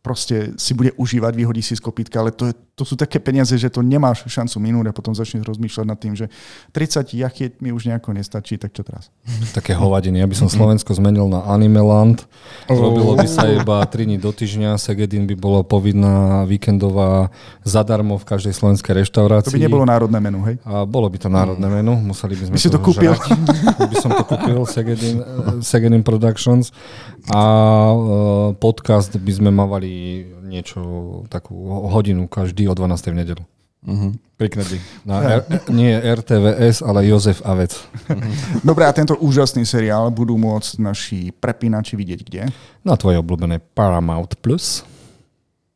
proste 0.08 0.56
si 0.56 0.72
bude 0.72 0.96
užívať, 0.96 1.36
vyhodí 1.36 1.60
si 1.60 1.76
z 1.76 1.84
kopítka, 1.84 2.24
ale 2.24 2.32
to, 2.32 2.48
je, 2.48 2.56
to 2.80 2.88
sú 2.88 2.96
také 2.96 3.20
peniaze, 3.20 3.52
že 3.52 3.68
to 3.68 3.84
nemáš 3.84 4.24
šancu 4.24 4.56
minúť 4.64 4.86
a 4.88 4.96
potom 4.96 5.12
začneš 5.12 5.44
rozmýšľať 5.44 5.84
nad 5.84 6.00
tým, 6.00 6.16
že 6.16 6.32
30 6.72 7.12
jachieť 7.12 7.52
mi 7.60 7.76
už 7.76 7.92
nejako 7.92 8.16
nestačí, 8.16 8.56
tak 8.56 8.72
čo 8.72 8.88
teraz? 8.88 9.12
Také 9.52 9.76
hovadiny. 9.76 10.24
Ja 10.24 10.28
by 10.32 10.36
som 10.40 10.48
Slovensko 10.48 10.96
zmenil 10.96 11.28
na 11.28 11.44
Animeland. 11.44 12.24
Robilo 12.72 13.20
by 13.20 13.28
sa 13.28 13.52
iba 13.52 13.84
3 13.84 14.08
dní 14.08 14.16
do 14.16 14.32
týždňa. 14.32 14.80
Segedin 14.80 15.28
by 15.28 15.36
bolo 15.36 15.68
povinná 15.68 16.48
víkendová 16.48 17.28
zadarmo 17.68 18.16
v 18.16 18.24
každej 18.24 18.56
slovenskej 18.56 19.04
reštaurácii. 19.04 19.52
To 19.52 19.60
by 19.60 19.68
nebolo 19.68 19.84
národné 19.84 20.24
menu, 20.24 20.40
hej? 20.48 20.56
A 20.64 20.88
bolo 20.88 21.12
by 21.12 21.20
to 21.20 21.28
národné 21.28 21.68
menu, 21.68 22.00
museli 22.00 22.40
by 22.40 22.44
sme 22.48 22.56
By 22.56 22.62
si 22.64 22.72
to 22.72 22.80
toho 22.80 22.86
kúpil? 22.88 23.12
žrať. 23.12 23.36
by 23.92 23.96
som 24.00 24.10
to 24.16 24.24
kúpil, 24.24 24.60
Segedin, 24.64 25.18
eh, 25.20 25.26
Segedin 25.60 26.00
Productions. 26.06 26.72
A 27.28 27.42
eh, 27.92 28.50
podcast 28.56 29.12
by 29.12 29.32
sme 29.36 29.50
mávali 29.52 30.24
niečo, 30.48 30.80
takú 31.28 31.56
hodinu 31.92 32.32
každý 32.32 32.72
o 32.72 32.74
12. 32.76 33.12
v 33.12 33.20
nedelu. 33.20 33.44
Uh-huh. 33.88 34.12
Pekné 34.36 34.64
by. 34.68 34.78
Na 35.08 35.16
R- 35.42 35.46
nie 35.72 35.96
RTVS, 35.96 36.82
ale 36.84 37.08
Jozef 37.08 37.40
Avec. 37.46 37.72
Dobre, 38.68 38.84
a 38.84 38.92
tento 38.92 39.16
úžasný 39.20 39.64
seriál 39.64 40.12
budú 40.12 40.36
môcť 40.36 40.72
naši 40.82 41.20
prepínači 41.32 41.96
vidieť 41.96 42.20
kde? 42.26 42.42
Na 42.84 43.00
tvojej 43.00 43.22
obľúbené 43.22 43.64
Paramount 43.76 44.36
Plus. 44.44 44.84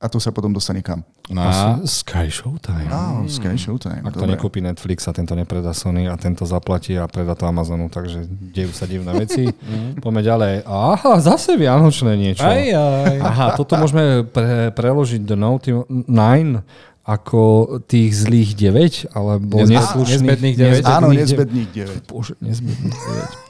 A 0.01 0.09
to 0.09 0.18
sa 0.18 0.33
potom 0.33 0.50
dostane 0.50 0.81
kam? 0.81 1.06
Na, 1.31 1.80
Sky 1.88 2.28
Showtime. 2.28 2.92
Á, 2.92 3.24
Sky 3.31 3.56
Showtime. 3.56 4.04
Ak 4.04 4.13
to 4.13 4.28
dobre. 4.28 4.36
nekúpi 4.36 4.60
Netflix 4.60 5.07
a 5.07 5.16
tento 5.16 5.31
nepredá 5.31 5.72
Sony 5.72 6.12
a 6.12 6.19
tento 6.19 6.44
zaplatí 6.44 7.00
a 7.00 7.07
predá 7.07 7.33
to 7.33 7.48
Amazonu, 7.48 7.88
takže 7.88 8.28
dejú 8.28 8.75
sa 8.75 8.83
divné 8.83 9.16
veci. 9.16 9.48
Poďme 10.04 10.22
ďalej. 10.22 10.54
Aha, 10.68 11.24
zase 11.24 11.56
Vianočné 11.56 12.19
niečo. 12.19 12.44
aj, 12.44 12.63
aj. 12.75 13.18
Aha, 13.24 13.48
toto 13.56 13.80
môžeme 13.80 14.28
pre, 14.28 14.75
preložiť 14.75 15.24
do 15.24 15.36
Naughty 15.39 15.72
9 15.88 16.92
ako 17.01 17.42
tých 17.89 18.13
zlých 18.13 18.54
9, 18.54 19.18
alebo 19.18 19.66
neslušných... 19.66 20.22
nezbedných 20.22 20.56
deväť. 20.56 20.83
Áno, 20.86 21.10
deväť. 21.10 21.33
nezbedných 21.33 21.69
9. 22.06 22.06
Bože, 22.06 22.38
nezbedných 22.38 22.94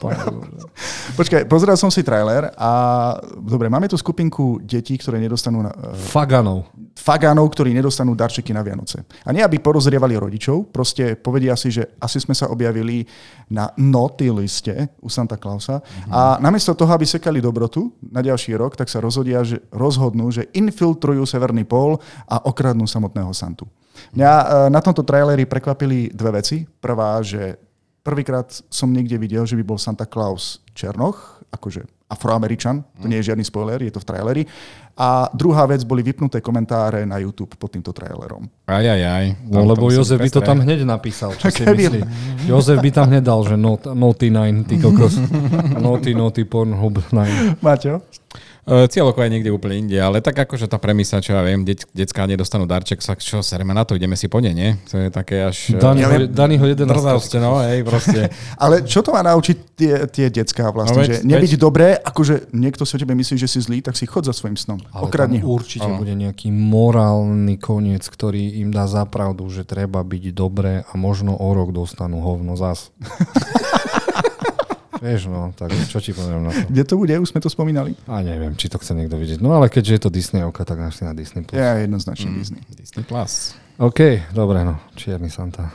Počkaj, 1.20 1.42
pozeral 1.52 1.76
som 1.76 1.92
si 1.92 2.00
trailer 2.00 2.48
a 2.56 2.70
dobre, 3.36 3.68
máme 3.68 3.92
tu 3.92 4.00
skupinku 4.00 4.56
detí, 4.64 4.96
ktoré 4.96 5.20
nedostanú 5.20 5.68
na, 5.68 5.72
uh, 5.76 5.92
Faganov. 5.92 6.64
Fagánov, 6.96 7.48
ktorí 7.52 7.72
nedostanú 7.72 8.12
darčeky 8.12 8.52
na 8.52 8.60
Vianoce. 8.60 9.02
A 9.24 9.32
nie, 9.32 9.40
aby 9.40 9.58
porozrievali 9.58 10.14
rodičov, 10.16 10.70
proste 10.70 11.16
povedia 11.16 11.56
si, 11.56 11.72
že 11.72 11.96
asi 11.98 12.20
sme 12.20 12.36
sa 12.36 12.52
objavili 12.52 13.04
na 13.48 13.72
naughty 13.80 14.28
liste 14.28 14.92
u 15.00 15.08
Santa 15.08 15.40
Clausa 15.40 15.80
a 16.08 16.36
namiesto 16.38 16.76
toho, 16.76 16.92
aby 16.92 17.04
sekali 17.08 17.40
dobrotu 17.40 17.92
na 18.12 18.20
ďalší 18.20 18.56
rok, 18.56 18.76
tak 18.76 18.92
sa 18.92 19.00
rozhodia, 19.00 19.44
že, 19.44 19.60
rozhodnú, 19.72 20.28
že 20.30 20.48
infiltrujú 20.52 21.24
Severný 21.24 21.64
pól 21.64 21.98
a 22.28 22.44
okradnú 22.44 22.84
samotného 22.84 23.32
Santu. 23.32 23.64
Mňa 24.16 24.32
e, 24.32 24.44
na 24.72 24.80
tomto 24.80 25.04
traileri 25.04 25.44
prekvapili 25.44 26.12
dve 26.12 26.40
veci. 26.40 26.64
Prvá, 26.64 27.20
že 27.20 27.56
prvýkrát 28.02 28.48
som 28.72 28.90
niekde 28.90 29.16
videl, 29.20 29.44
že 29.44 29.56
by 29.56 29.64
bol 29.64 29.78
Santa 29.78 30.08
Claus 30.08 30.60
Černoch, 30.72 31.44
akože 31.52 31.84
afroameričan, 32.12 32.84
to 33.00 33.08
nie 33.08 33.16
je 33.24 33.32
žiadny 33.32 33.44
spoiler, 33.44 33.80
je 33.80 33.88
to 33.88 34.04
v 34.04 34.06
traileri. 34.06 34.42
A 34.92 35.32
druhá 35.32 35.64
vec 35.64 35.80
boli 35.88 36.04
vypnuté 36.04 36.44
komentáre 36.44 37.08
na 37.08 37.16
YouTube 37.16 37.56
pod 37.56 37.72
týmto 37.72 37.96
trailerom. 37.96 38.44
Aj, 38.68 38.84
aj, 38.84 39.00
aj. 39.00 39.26
No, 39.48 39.64
lebo 39.64 39.88
Jozef 39.88 40.20
by 40.20 40.28
to 40.28 40.44
tam 40.44 40.60
hneď 40.60 40.84
napísal, 40.84 41.32
čo 41.32 41.48
si 41.48 41.64
myslí. 41.64 42.04
Jozef 42.44 42.76
by 42.76 42.90
tam 42.92 43.08
hneď 43.08 43.24
dal, 43.24 43.40
že 43.48 43.56
not, 43.56 43.88
Naughty 43.88 44.28
9, 44.28 44.68
ty 44.68 44.76
kokos. 44.76 45.16
Naughty, 45.84 46.12
Naughty, 46.12 46.44
Pornhub 46.44 47.00
9. 47.08 47.64
Maťo? 47.64 48.04
Uh, 48.62 48.86
Cieľoko 48.86 49.18
je 49.18 49.26
niekde 49.28 49.50
úplne 49.50 49.74
inde, 49.76 49.98
ale 49.98 50.22
tak 50.22 50.38
akože 50.38 50.70
tá 50.70 50.78
premisa, 50.78 51.18
čo 51.18 51.34
ja 51.34 51.42
viem, 51.42 51.66
deť, 51.66 51.90
decká 51.90 52.30
nedostanú 52.30 52.62
darček, 52.62 53.02
sa 53.02 53.18
čo, 53.18 53.42
sereme 53.42 53.74
na 53.74 53.82
to, 53.82 53.98
ideme 53.98 54.14
si 54.14 54.30
po 54.30 54.38
ne, 54.38 54.54
nie? 54.54 54.78
To 54.86 55.02
je 55.02 55.10
také 55.10 55.42
až... 55.42 55.74
eh, 55.74 55.82
Dani, 55.82 55.98
Ja 55.98 56.06
ho, 56.06 56.14
viem- 56.14 56.30
Dani 56.30 56.54
ho 56.54 56.66
11 56.70 56.86
Drzavste, 56.86 57.42
no, 57.42 57.58
hej, 57.58 57.82
proste. 57.82 58.30
Ale 58.62 58.86
čo 58.86 59.02
to 59.02 59.10
má 59.10 59.18
naučiť 59.20 59.56
tie, 59.74 59.92
tie 60.06 60.26
decká 60.30 60.70
vlastne? 60.70 60.94
No 60.94 61.02
veď- 61.02 61.10
že 61.10 61.26
nebyť 61.26 61.52
veď- 61.52 61.58
dobré, 61.58 61.98
akože 61.98 62.54
niekto 62.54 62.86
si 62.86 62.94
o 62.94 63.02
tebe 63.02 63.18
myslí, 63.18 63.34
že 63.34 63.50
si 63.50 63.58
zlý, 63.58 63.82
tak 63.82 63.98
si 63.98 64.06
chod 64.06 64.22
za 64.22 64.32
svojim 64.32 64.54
snom. 64.54 64.78
Ale 64.94 65.10
Okradni 65.10 65.42
tam 65.42 65.50
ho. 65.50 65.58
určite 65.58 65.88
bude 65.98 66.14
nejaký 66.14 66.54
morálny 66.54 67.58
koniec, 67.58 68.06
ktorý 68.06 68.62
im 68.62 68.70
dá 68.70 68.86
zapravdu, 68.86 69.42
že 69.50 69.66
treba 69.66 70.06
byť 70.06 70.30
dobré 70.30 70.86
a 70.86 70.94
možno 70.94 71.34
o 71.34 71.48
rok 71.50 71.74
dostanú 71.74 72.22
hovno 72.22 72.54
zas. 72.54 72.94
Vieš, 75.02 75.26
no, 75.26 75.50
tak 75.50 75.74
čo 75.90 75.98
ti 75.98 76.14
poviem 76.14 76.46
na 76.46 76.54
to? 76.54 76.70
Kde 76.70 76.82
to 76.86 76.94
bude? 76.94 77.10
Už 77.18 77.34
sme 77.34 77.42
to 77.42 77.50
spomínali. 77.50 77.98
A 78.06 78.22
neviem, 78.22 78.54
či 78.54 78.70
to 78.70 78.78
chce 78.78 78.94
niekto 78.94 79.18
vidieť. 79.18 79.42
No 79.42 79.50
ale 79.50 79.66
keďže 79.66 79.98
je 79.98 80.02
to 80.06 80.14
Disneyovka, 80.14 80.62
tak 80.62 80.78
našli 80.78 81.10
na 81.10 81.12
Disney+. 81.12 81.42
Plus. 81.42 81.58
Ja 81.58 81.74
jednoznačne 81.82 82.30
mm. 82.30 82.36
Disney. 82.38 82.62
Disney 82.70 83.02
Plus. 83.02 83.58
OK, 83.82 84.30
dobre, 84.30 84.62
no, 84.62 84.78
Čierny 84.94 85.26
Santa. 85.26 85.74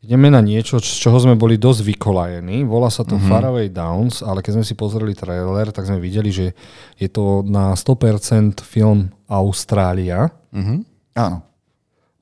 Ideme 0.00 0.32
na 0.32 0.40
niečo, 0.40 0.80
z 0.80 0.88
čoho 0.88 1.20
sme 1.20 1.36
boli 1.36 1.60
dosť 1.60 1.84
vykolajení. 1.84 2.64
Volá 2.64 2.88
sa 2.88 3.04
to 3.04 3.20
mm-hmm. 3.20 3.28
Faraway 3.28 3.68
Downs, 3.68 4.24
ale 4.24 4.40
keď 4.40 4.56
sme 4.56 4.64
si 4.64 4.72
pozreli 4.72 5.12
trailer, 5.12 5.68
tak 5.68 5.84
sme 5.84 6.00
videli, 6.00 6.32
že 6.32 6.56
je 6.96 7.08
to 7.12 7.44
na 7.44 7.76
100% 7.76 8.64
film 8.64 9.12
Austrália. 9.28 10.32
Uh-huh. 10.54 10.80
Áno. 11.12 11.42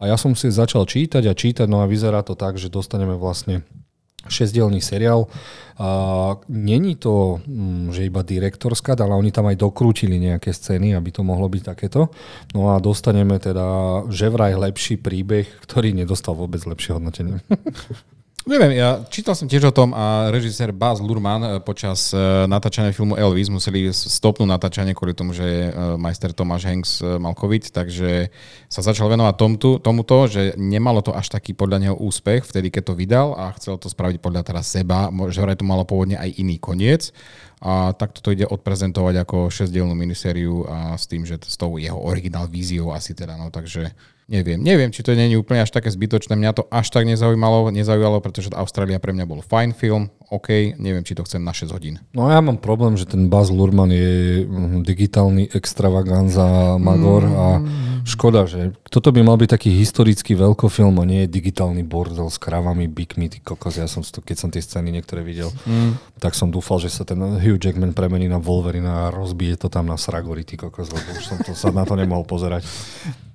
A 0.00 0.10
ja 0.10 0.16
som 0.16 0.32
si 0.32 0.50
začal 0.50 0.88
čítať 0.88 1.28
a 1.28 1.36
čítať, 1.36 1.68
no 1.68 1.84
a 1.84 1.86
vyzerá 1.86 2.24
to 2.26 2.32
tak, 2.34 2.58
že 2.58 2.72
dostaneme 2.72 3.14
vlastne 3.20 3.62
šesdielný 4.28 4.80
seriál. 4.80 5.26
A 5.74 5.88
není 6.46 6.94
to, 6.94 7.42
mm, 7.42 7.90
že 7.90 8.06
iba 8.06 8.22
direktorská, 8.22 8.94
ale 8.94 9.18
oni 9.18 9.34
tam 9.34 9.50
aj 9.50 9.58
dokrútili 9.58 10.22
nejaké 10.22 10.54
scény, 10.54 10.94
aby 10.94 11.10
to 11.10 11.26
mohlo 11.26 11.50
byť 11.50 11.62
takéto. 11.66 12.14
No 12.54 12.70
a 12.70 12.78
dostaneme 12.78 13.42
teda 13.42 14.06
že 14.06 14.30
vraj 14.30 14.54
lepší 14.54 15.02
príbeh, 15.02 15.50
ktorý 15.66 15.90
nedostal 15.90 16.38
vôbec 16.38 16.62
lepšie 16.62 16.94
hodnotenie. 16.94 17.42
Neviem, 18.44 18.76
ja 18.76 19.00
čítal 19.08 19.32
som 19.32 19.48
tiež 19.48 19.72
o 19.72 19.76
tom 19.76 19.96
a 19.96 20.28
režisér 20.28 20.68
Baz 20.68 21.00
Lurman 21.00 21.40
eh, 21.40 21.50
počas 21.64 22.12
eh, 22.12 22.44
natáčania 22.44 22.92
filmu 22.92 23.16
Elvis 23.16 23.48
museli 23.48 23.88
stopnúť 23.88 24.44
natáčanie 24.44 24.92
kvôli 24.92 25.16
tomu, 25.16 25.32
že 25.32 25.48
eh, 25.48 25.72
majster 25.96 26.36
Tomáš 26.36 26.68
Hanks 26.68 27.00
mal 27.00 27.32
COVID, 27.32 27.72
takže 27.72 28.28
sa 28.68 28.84
začal 28.84 29.08
venovať 29.08 29.34
tomuto, 29.40 29.80
tomuto, 29.80 30.28
že 30.28 30.52
nemalo 30.60 31.00
to 31.00 31.16
až 31.16 31.32
taký 31.32 31.56
podľa 31.56 31.88
neho 31.88 31.96
úspech 31.96 32.44
vtedy, 32.44 32.68
keď 32.68 32.92
to 32.92 32.98
vydal 33.00 33.32
a 33.32 33.48
chcel 33.56 33.80
to 33.80 33.88
spraviť 33.88 34.20
podľa 34.20 34.44
teraz 34.44 34.68
seba, 34.68 35.08
že 35.32 35.40
vraj 35.40 35.56
to 35.56 35.64
malo 35.64 35.88
pôvodne 35.88 36.20
aj 36.20 36.36
iný 36.36 36.60
koniec. 36.60 37.16
A 37.64 37.96
takto 37.96 38.20
to 38.20 38.36
ide 38.36 38.44
odprezentovať 38.44 39.24
ako 39.24 39.48
šesťdielnú 39.48 39.96
minisériu 39.96 40.68
a 40.68 41.00
s 41.00 41.08
tým, 41.08 41.24
že 41.24 41.40
s 41.40 41.56
tou 41.56 41.80
jeho 41.80 41.96
originál 41.96 42.44
víziou 42.44 42.92
asi 42.92 43.16
teda, 43.16 43.40
no 43.40 43.48
takže 43.48 43.88
Neviem, 44.24 44.56
neviem, 44.56 44.88
či 44.88 45.04
to 45.04 45.12
nie 45.12 45.28
je 45.28 45.36
úplne 45.36 45.60
až 45.60 45.68
také 45.68 45.92
zbytočné. 45.92 46.32
Mňa 46.32 46.56
to 46.56 46.62
až 46.72 46.88
tak 46.88 47.04
nezaujímalo, 47.04 47.68
nezaujalo, 47.68 48.24
pretože 48.24 48.48
Austrália 48.56 48.96
pre 48.96 49.12
mňa 49.12 49.28
bol 49.28 49.44
fajn 49.44 49.76
film, 49.76 50.08
OK, 50.32 50.78
neviem, 50.80 51.04
či 51.04 51.12
to 51.12 51.24
chcem 51.24 51.44
na 51.44 51.52
6 51.52 51.68
hodín. 51.74 52.00
No 52.16 52.32
ja 52.32 52.40
mám 52.40 52.56
problém, 52.56 52.96
že 52.96 53.04
ten 53.04 53.28
Baz 53.28 53.52
Luhrmann 53.52 53.92
je 53.92 54.44
mhm, 54.44 54.80
digitálny 54.80 55.52
extravaganza 55.52 56.76
magor 56.80 57.28
mm. 57.28 57.34
a 57.36 57.46
škoda, 58.04 58.44
že 58.44 58.76
toto 58.88 59.12
by 59.12 59.24
mal 59.24 59.40
byť 59.40 59.50
taký 59.52 59.70
historický 59.72 60.36
veľkofilm 60.36 60.96
a 61.00 61.04
nie 61.08 61.24
je 61.24 61.34
digitálny 61.40 61.84
bordel 61.84 62.28
s 62.28 62.36
kravami, 62.36 62.88
bikmi, 62.88 63.32
ty 63.32 63.40
kokos. 63.40 63.80
Ja 63.80 63.88
som 63.88 64.04
to, 64.04 64.20
keď 64.20 64.36
som 64.36 64.48
tie 64.52 64.60
scény 64.60 64.92
niektoré 64.92 65.24
videl, 65.24 65.48
mm. 65.64 66.20
tak 66.20 66.36
som 66.36 66.52
dúfal, 66.52 66.80
že 66.80 66.92
sa 66.92 67.08
ten 67.08 67.20
Hugh 67.20 67.60
Jackman 67.60 67.96
premení 67.96 68.28
na 68.28 68.40
Wolverine 68.40 68.88
a 68.88 69.12
rozbije 69.12 69.56
to 69.60 69.68
tam 69.72 69.88
na 69.88 69.96
Sragory, 69.96 70.44
ty 70.44 70.60
kokos, 70.60 70.92
lebo 70.92 71.08
už 71.16 71.24
som 71.24 71.38
to, 71.40 71.56
sa 71.56 71.72
na 71.72 71.88
to 71.88 71.96
nemohol 71.96 72.28
pozerať. 72.28 72.68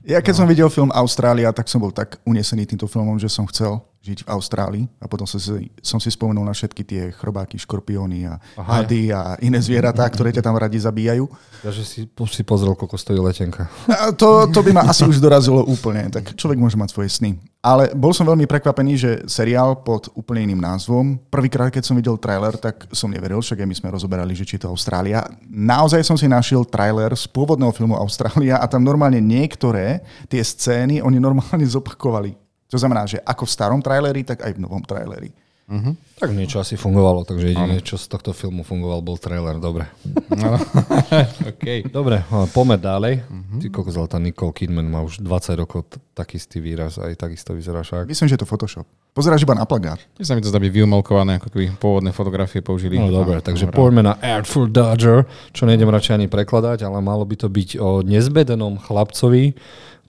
Ja 0.05 0.23
keď 0.23 0.33
no. 0.33 0.39
som 0.41 0.47
videl 0.49 0.69
film 0.73 0.89
Austrália, 0.93 1.53
tak 1.53 1.69
som 1.69 1.81
bol 1.81 1.93
tak 1.93 2.17
unesený 2.25 2.65
týmto 2.65 2.89
filmom, 2.89 3.21
že 3.21 3.29
som 3.29 3.45
chcel 3.49 3.81
žiť 3.99 4.23
v 4.23 4.31
Austrálii 4.31 4.83
a 5.03 5.11
potom 5.11 5.27
som 5.27 5.37
si, 5.37 5.67
som 5.83 5.99
si 5.99 6.07
spomenul 6.07 6.47
na 6.47 6.55
všetky 6.55 6.81
tie 6.87 7.01
chrobáky, 7.11 7.59
škorpióny 7.59 8.31
a 8.31 8.39
Aha, 8.55 8.79
hady 8.79 9.11
a 9.11 9.35
iné 9.43 9.59
zvieratá, 9.59 10.07
ktoré 10.07 10.31
ťa 10.31 10.39
tam 10.39 10.55
radi 10.55 10.79
zabíjajú. 10.79 11.27
Takže 11.59 11.83
si, 11.83 12.01
si 12.07 12.43
pozrel, 12.47 12.79
koľko 12.79 12.95
stojí 12.95 13.19
letenka. 13.19 13.67
A 13.91 14.15
to, 14.15 14.47
to 14.47 14.63
by 14.63 14.71
ma 14.71 14.87
asi 14.87 15.03
už 15.03 15.19
dorazilo 15.19 15.67
úplne, 15.67 16.07
tak 16.07 16.31
človek 16.31 16.55
môže 16.55 16.79
mať 16.79 16.95
svoje 16.95 17.11
sny. 17.11 17.35
Ale 17.59 17.91
bol 17.91 18.15
som 18.15 18.23
veľmi 18.23 18.47
prekvapený, 18.47 18.91
že 18.95 19.11
seriál 19.27 19.75
pod 19.83 20.07
úplne 20.15 20.47
iným 20.47 20.63
názvom. 20.63 21.19
Prvýkrát, 21.27 21.67
keď 21.67 21.83
som 21.83 21.99
videl 21.99 22.15
trailer, 22.15 22.55
tak 22.55 22.87
som 22.95 23.11
neveril, 23.11 23.43
však 23.43 23.59
aj 23.59 23.67
my 23.67 23.75
sme 23.75 23.91
rozoberali, 23.91 24.31
že 24.31 24.47
či 24.47 24.55
to 24.55 24.71
Austrália. 24.71 25.27
Naozaj 25.43 26.07
som 26.07 26.15
si 26.15 26.31
našiel 26.31 26.63
trailer 26.63 27.11
z 27.19 27.27
pôvodného 27.27 27.75
filmu 27.75 27.99
Austrália 27.99 28.63
a 28.63 28.65
tam 28.71 28.79
normálne 28.79 29.19
niektoré 29.19 29.99
tie 30.31 30.39
scény 30.39 31.03
oni 31.03 31.19
normálne 31.19 31.67
zopakovali. 31.67 32.48
To 32.69 32.77
znamená, 32.77 33.09
že 33.09 33.17
ako 33.25 33.49
v 33.49 33.53
starom 33.53 33.81
traileri, 33.81 34.21
tak 34.21 34.45
aj 34.45 34.53
v 34.53 34.61
novom 34.61 34.85
traileri. 34.85 35.33
Uh-huh. 35.69 35.93
Tak 36.17 36.33
niečo 36.33 36.57
asi 36.57 36.73
fungovalo, 36.73 37.29
takže 37.29 37.53
jediné, 37.53 37.77
čo 37.85 37.93
z 37.93 38.09
tohto 38.09 38.33
filmu 38.33 38.65
fungoval, 38.65 39.05
bol 39.05 39.21
trailer. 39.21 39.61
Dobre. 39.61 39.85
No. 40.33 40.57
okay. 41.53 41.85
Dobre, 41.85 42.25
poďme 42.49 42.81
ďalej. 42.81 43.13
Uh-huh. 43.21 43.61
Ty 43.61 43.65
koľko 43.69 43.91
zlata 43.93 44.17
Nicole 44.17 44.49
Kidman 44.49 44.89
má 44.89 45.05
už 45.05 45.21
20 45.21 45.61
rokov 45.61 45.85
taký 46.17 46.41
istý 46.41 46.57
výraz, 46.57 46.97
aj 46.97 47.13
takisto 47.21 47.53
vyzerá 47.53 47.85
však. 47.85 48.09
Myslím, 48.09 48.33
že 48.33 48.33
je 48.33 48.41
to 48.41 48.49
Photoshop. 48.49 48.89
Pozeráš 49.13 49.45
iba 49.45 49.53
na 49.53 49.69
plagát. 49.69 50.01
Tiež 50.17 50.25
sa 50.25 50.33
mi 50.33 50.41
to 50.41 50.49
zdá 50.49 50.57
byť 50.57 50.73
vyumelkované, 50.73 51.37
ako 51.37 51.53
keby 51.53 51.77
pôvodné 51.77 52.17
fotografie 52.17 52.65
použili. 52.65 52.97
No 52.97 53.13
dobre, 53.13 53.37
takže 53.37 53.69
poďme 53.69 54.09
na 54.09 54.13
Artful 54.17 54.73
Dodger, 54.73 55.29
čo 55.53 55.69
nejdem 55.69 55.93
radšej 55.93 56.17
ani 56.17 56.27
prekladať, 56.33 56.81
ale 56.81 56.97
malo 56.97 57.21
by 57.29 57.45
to 57.45 57.45
byť 57.45 57.77
o 57.77 58.01
nezbedenom 58.01 58.81
chlapcovi, 58.81 59.53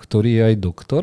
ktorý 0.00 0.40
je 0.40 0.42
aj 0.48 0.54
doktor. 0.56 1.02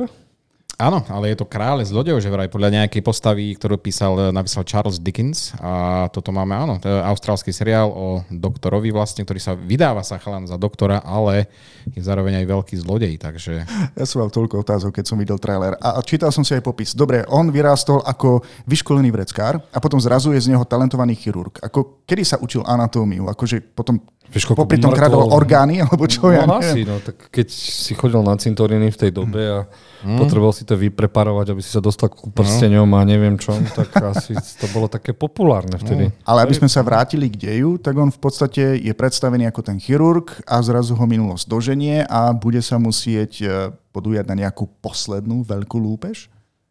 Áno, 0.77 1.01
ale 1.09 1.33
je 1.33 1.41
to 1.41 1.49
kráľ 1.49 1.81
zlodejov, 1.81 2.21
že 2.21 2.29
vraj 2.29 2.53
podľa 2.53 2.69
nejakej 2.69 3.01
postavy, 3.01 3.49
ktorú 3.57 3.81
písal, 3.81 4.29
napísal 4.29 4.61
Charles 4.61 5.01
Dickens. 5.01 5.57
A 5.57 6.05
toto 6.13 6.29
máme, 6.29 6.53
áno, 6.53 6.77
to 6.77 6.85
je 6.85 7.01
austrálsky 7.01 7.49
seriál 7.49 7.89
o 7.89 8.21
doktorovi 8.29 8.93
vlastne, 8.93 9.25
ktorý 9.25 9.41
sa 9.41 9.57
vydáva 9.57 10.05
sa 10.05 10.21
chalan 10.21 10.45
za 10.45 10.53
doktora, 10.53 11.01
ale 11.01 11.49
je 11.89 11.97
zároveň 11.97 12.45
aj 12.45 12.45
veľký 12.45 12.75
zlodej, 12.77 13.17
takže... 13.17 13.65
Ja 13.97 14.05
som 14.05 14.21
mal 14.21 14.29
toľko 14.29 14.61
otázok, 14.61 15.01
keď 15.01 15.05
som 15.09 15.17
videl 15.17 15.41
trailer. 15.41 15.73
A 15.81 15.97
čítal 16.05 16.29
som 16.29 16.45
si 16.45 16.53
aj 16.53 16.61
popis. 16.61 16.93
Dobre, 16.93 17.25
on 17.25 17.49
vyrástol 17.49 18.05
ako 18.05 18.45
vyškolený 18.69 19.09
vreckár 19.09 19.57
a 19.73 19.81
potom 19.81 19.97
zrazu 19.97 20.29
je 20.37 20.45
z 20.45 20.53
neho 20.53 20.61
talentovaný 20.61 21.17
chirurg. 21.17 21.57
Ako 21.57 22.05
kedy 22.05 22.21
sa 22.21 22.37
učil 22.37 22.61
anatómiu? 22.61 23.25
Akože 23.33 23.65
potom 23.65 23.97
Vieš, 24.27 24.51
Popri 24.51 24.75
tom 24.75 24.91
kradol 24.91 25.31
orgány, 25.31 25.79
alebo 25.79 26.03
čo 26.03 26.27
no, 26.27 26.35
ja 26.35 26.43
neviem. 26.43 26.59
Asi, 26.59 26.81
no, 26.83 26.99
tak 26.99 27.31
keď 27.31 27.47
si 27.47 27.95
chodil 27.95 28.19
na 28.19 28.35
cintoríny 28.35 28.91
v 28.91 28.97
tej 28.99 29.11
dobe 29.15 29.39
a 29.39 29.59
mm. 30.03 30.19
potreboval 30.19 30.51
si 30.51 30.67
to 30.67 30.75
vypreparovať, 30.75 31.55
aby 31.55 31.61
si 31.63 31.71
sa 31.71 31.79
dostal 31.79 32.11
k 32.11 32.27
prsteňom 32.35 32.91
a 32.91 33.01
neviem 33.07 33.39
čo, 33.39 33.55
tak 33.71 33.87
asi 34.11 34.35
to 34.35 34.67
bolo 34.75 34.91
také 34.91 35.15
populárne 35.15 35.79
vtedy. 35.79 36.11
Mm. 36.11 36.13
Ale 36.27 36.43
aby 36.43 36.53
sme 36.59 36.67
sa 36.67 36.83
vrátili 36.83 37.31
k 37.31 37.47
deju, 37.47 37.79
tak 37.79 37.95
on 37.95 38.11
v 38.11 38.19
podstate 38.19 38.75
je 38.83 38.91
predstavený 38.91 39.47
ako 39.47 39.61
ten 39.63 39.79
chirurg 39.79 40.27
a 40.43 40.59
zrazu 40.59 40.91
ho 40.91 41.05
minulosť 41.07 41.47
doženie 41.47 42.03
a 42.03 42.35
bude 42.35 42.59
sa 42.59 42.75
musieť 42.75 43.31
e, 43.39 43.47
podujať 43.95 44.27
na 44.27 44.35
nejakú 44.35 44.67
poslednú 44.83 45.47
veľkú 45.47 45.79
lúpež? 45.79 46.27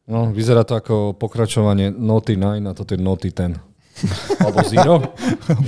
No, 0.06 0.30
vyzerá 0.30 0.62
to 0.62 0.78
ako 0.78 1.18
pokračovanie 1.18 1.90
Noty 1.90 2.38
9 2.38 2.62
a 2.68 2.72
toto 2.76 2.94
je 2.94 3.00
Noty 3.02 3.34
10. 3.34 3.58
Alebo 4.40 4.58
Zero. 4.66 4.94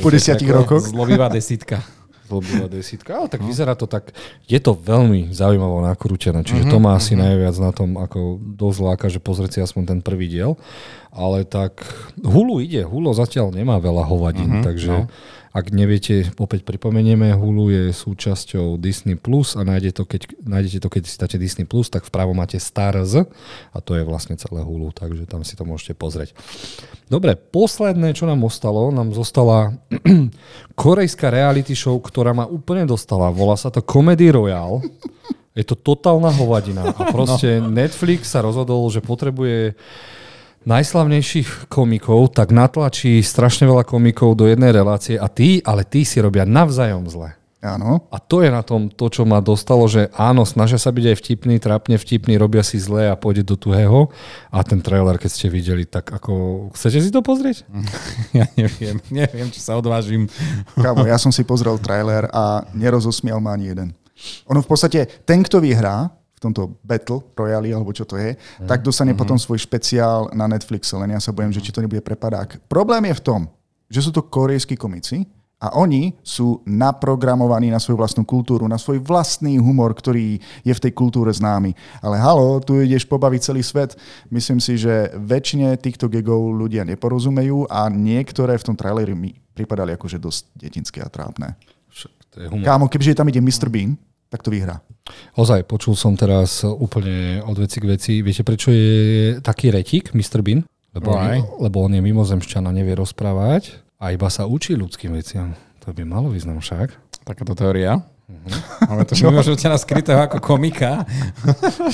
po 0.03 0.09
desiatich 0.13 0.49
rokoch. 0.49 0.85
Zlovivá 0.85 1.33
desítka. 1.33 1.81
Zlobivá 2.29 2.69
desítka, 2.69 3.25
ale 3.25 3.33
tak 3.33 3.41
no. 3.41 3.49
vyzerá 3.49 3.73
to 3.73 3.89
tak, 3.89 4.13
je 4.45 4.61
to 4.61 4.77
veľmi 4.77 5.33
zaujímavo 5.33 5.81
nakrútené, 5.81 6.45
čiže 6.45 6.69
mm-hmm, 6.69 6.77
to 6.77 6.85
má 6.85 6.93
asi 6.93 7.17
mm-hmm. 7.17 7.25
najviac 7.25 7.57
na 7.57 7.71
tom, 7.73 7.97
ako 7.97 8.37
dosť 8.37 8.79
láka, 8.85 9.07
že 9.09 9.17
pozrieť 9.17 9.51
si 9.57 9.61
aspoň 9.65 9.97
ten 9.97 10.01
prvý 10.05 10.29
diel, 10.29 10.61
ale 11.09 11.49
tak 11.49 11.81
Hulu 12.21 12.61
ide, 12.61 12.85
Hulu 12.85 13.17
zatiaľ 13.17 13.49
nemá 13.49 13.81
veľa 13.81 14.05
hovadín, 14.05 14.61
mm-hmm, 14.61 14.67
takže 14.69 14.93
no. 14.93 15.09
Ak 15.49 15.73
neviete, 15.73 16.29
opäť 16.37 16.63
pripomenieme, 16.69 17.33
Hulu 17.33 17.73
je 17.73 17.85
súčasťou 17.97 18.77
Disney 18.77 19.17
Plus 19.17 19.57
a 19.57 19.65
nájdete 19.65 19.95
to, 19.97 20.05
keď, 20.05 20.23
nájdete 20.45 20.79
to, 20.85 20.89
keď 20.93 21.03
si 21.09 21.17
dáte 21.17 21.37
Disney 21.41 21.65
Plus, 21.65 21.89
tak 21.89 22.05
vpravo 22.05 22.37
máte 22.37 22.61
Stars 22.61 23.17
a 23.73 23.79
to 23.81 23.97
je 23.97 24.05
vlastne 24.05 24.37
celé 24.37 24.61
Hulu, 24.61 24.93
takže 24.93 25.25
tam 25.25 25.43
si 25.43 25.57
to 25.57 25.65
môžete 25.65 25.97
pozrieť. 25.97 26.37
Dobre, 27.09 27.33
posledné, 27.33 28.13
čo 28.13 28.29
nám 28.29 28.45
ostalo, 28.45 28.93
nám 28.93 29.17
zostala 29.17 29.73
korejská 30.83 31.33
reality 31.33 31.73
show, 31.73 31.97
ktorá 31.97 32.37
ma 32.37 32.45
úplne 32.45 32.85
dostala. 32.85 33.33
Volá 33.33 33.57
sa 33.57 33.73
to 33.73 33.81
Comedy 33.81 34.29
Royale. 34.29 34.85
Je 35.57 35.65
to 35.67 35.75
totálna 35.75 36.31
hovadina. 36.31 36.93
A 36.93 37.03
proste 37.17 37.59
no. 37.59 37.73
Netflix 37.73 38.31
sa 38.31 38.45
rozhodol, 38.45 38.87
že 38.93 39.01
potrebuje 39.01 39.75
najslavnejších 40.69 41.73
komikov, 41.73 42.37
tak 42.37 42.53
natlačí 42.53 43.25
strašne 43.25 43.65
veľa 43.65 43.89
komikov 43.89 44.37
do 44.37 44.45
jednej 44.45 44.77
relácie 44.77 45.17
a 45.17 45.33
tí, 45.33 45.65
ale 45.65 45.89
tí 45.89 46.05
si 46.05 46.21
robia 46.21 46.45
navzájom 46.45 47.09
zle. 47.09 47.33
Áno. 47.59 48.07
A 48.15 48.23
to 48.23 48.47
je 48.47 48.55
na 48.55 48.63
tom 48.63 48.87
to, 48.87 49.11
čo 49.11 49.27
ma 49.27 49.43
dostalo, 49.43 49.91
že 49.91 50.15
áno, 50.15 50.47
snažia 50.47 50.79
sa 50.79 50.95
byť 50.95 51.05
aj 51.11 51.17
vtipný, 51.19 51.55
trápne 51.59 51.99
vtipný, 51.99 52.39
robia 52.39 52.63
si 52.63 52.79
zle 52.79 53.11
a 53.11 53.19
pôjde 53.19 53.43
do 53.43 53.59
tuhého. 53.59 54.15
A 54.55 54.63
ten 54.63 54.79
trailer, 54.79 55.19
keď 55.19 55.31
ste 55.35 55.47
videli, 55.51 55.83
tak 55.83 56.07
ako... 56.07 56.69
Chcete 56.79 57.03
si 57.03 57.11
to 57.11 57.19
pozrieť? 57.19 57.67
Ja 58.39 58.47
neviem, 58.55 59.03
neviem, 59.11 59.49
či 59.51 59.59
sa 59.59 59.75
odvážim. 59.75 60.31
Kámo, 60.85 61.03
ja 61.03 61.19
som 61.19 61.35
si 61.35 61.43
pozrel 61.43 61.83
trailer 61.83 62.31
a 62.31 62.63
nerozosmial 62.77 63.43
ma 63.43 63.59
ani 63.59 63.75
jeden. 63.75 63.89
Ono 64.47 64.63
v 64.63 64.69
podstate, 64.69 65.27
ten, 65.27 65.43
kto 65.43 65.59
vyhrá, 65.59 66.15
v 66.39 66.43
tomto 66.47 66.79
Battle 66.87 67.27
Royale, 67.35 67.75
alebo 67.75 67.91
čo 67.91 68.07
to 68.07 68.15
je, 68.15 68.39
mm. 68.39 68.71
tak 68.71 68.87
dostane 68.87 69.13
mm-hmm. 69.13 69.19
potom 69.19 69.37
svoj 69.37 69.59
špeciál 69.59 70.31
na 70.31 70.47
Netflixe, 70.47 70.95
len 70.95 71.11
ja 71.11 71.21
sa 71.21 71.35
bojím, 71.35 71.51
že 71.51 71.59
či 71.59 71.75
to 71.75 71.83
nebude 71.83 72.01
prepadák. 72.01 72.63
Problém 72.71 73.11
je 73.11 73.19
v 73.19 73.25
tom, 73.27 73.41
že 73.91 74.07
sú 74.07 74.15
to 74.15 74.23
korejskí 74.23 74.79
komici 74.79 75.27
a 75.59 75.75
oni 75.75 76.15
sú 76.23 76.63
naprogramovaní 76.63 77.75
na 77.75 77.83
svoju 77.83 77.99
vlastnú 77.99 78.23
kultúru, 78.23 78.71
na 78.71 78.79
svoj 78.79 79.03
vlastný 79.03 79.59
humor, 79.59 79.91
ktorý 79.91 80.39
je 80.63 80.71
v 80.71 80.83
tej 80.87 80.95
kultúre 80.95 81.35
známy. 81.35 81.75
Ale 81.99 82.15
halo, 82.23 82.63
tu 82.63 82.79
ideš 82.79 83.03
pobaviť 83.11 83.51
celý 83.51 83.67
svet. 83.67 83.99
Myslím 84.31 84.63
si, 84.63 84.79
že 84.79 85.11
väčšine 85.19 85.75
týchto 85.83 86.07
gegov 86.07 86.55
ľudia 86.55 86.87
neporozumejú 86.87 87.67
a 87.67 87.91
niektoré 87.91 88.55
v 88.55 88.67
tom 88.71 88.79
traileri 88.79 89.19
mi 89.19 89.35
pripadali 89.35 89.99
akože 89.99 90.23
dosť 90.23 90.55
detinské 90.55 91.03
a 91.03 91.11
trápne. 91.11 91.59
Kámo, 92.39 92.87
kebyže 92.87 93.19
tam 93.19 93.27
ide 93.27 93.43
Mr. 93.43 93.67
Bean, 93.67 93.99
tak 94.29 94.45
to 94.45 94.53
vyhrá. 94.53 94.85
Ozaj, 95.37 95.65
počul 95.65 95.97
som 95.97 96.13
teraz 96.13 96.61
úplne 96.65 97.41
od 97.41 97.57
veci 97.57 97.81
k 97.81 97.89
veci. 97.89 98.13
Viete, 98.21 98.45
prečo 98.45 98.69
je 98.69 99.41
taký 99.41 99.73
retik, 99.73 100.13
Mr. 100.13 100.45
Bean? 100.45 100.69
Lebo, 100.93 101.17
on, 101.17 101.65
lebo 101.65 101.77
on 101.85 101.93
je 101.93 102.03
mimozemšťan 102.05 102.65
a 102.69 102.73
nevie 102.73 102.97
rozprávať 102.97 103.81
a 104.01 104.13
iba 104.13 104.29
sa 104.33 104.49
učí 104.49 104.77
ľudským 104.77 105.13
veciam. 105.17 105.53
To 105.85 105.93
by 105.93 106.05
malo 106.05 106.33
význam 106.33 106.61
však. 106.61 106.97
Takáto 107.25 107.57
teória. 107.57 108.05
Máme 108.85 109.09
to 109.09 109.17
mimožúte 109.17 109.65
na 109.73 109.81
skrytého 109.81 110.21
ako 110.21 110.37
komika. 110.45 111.09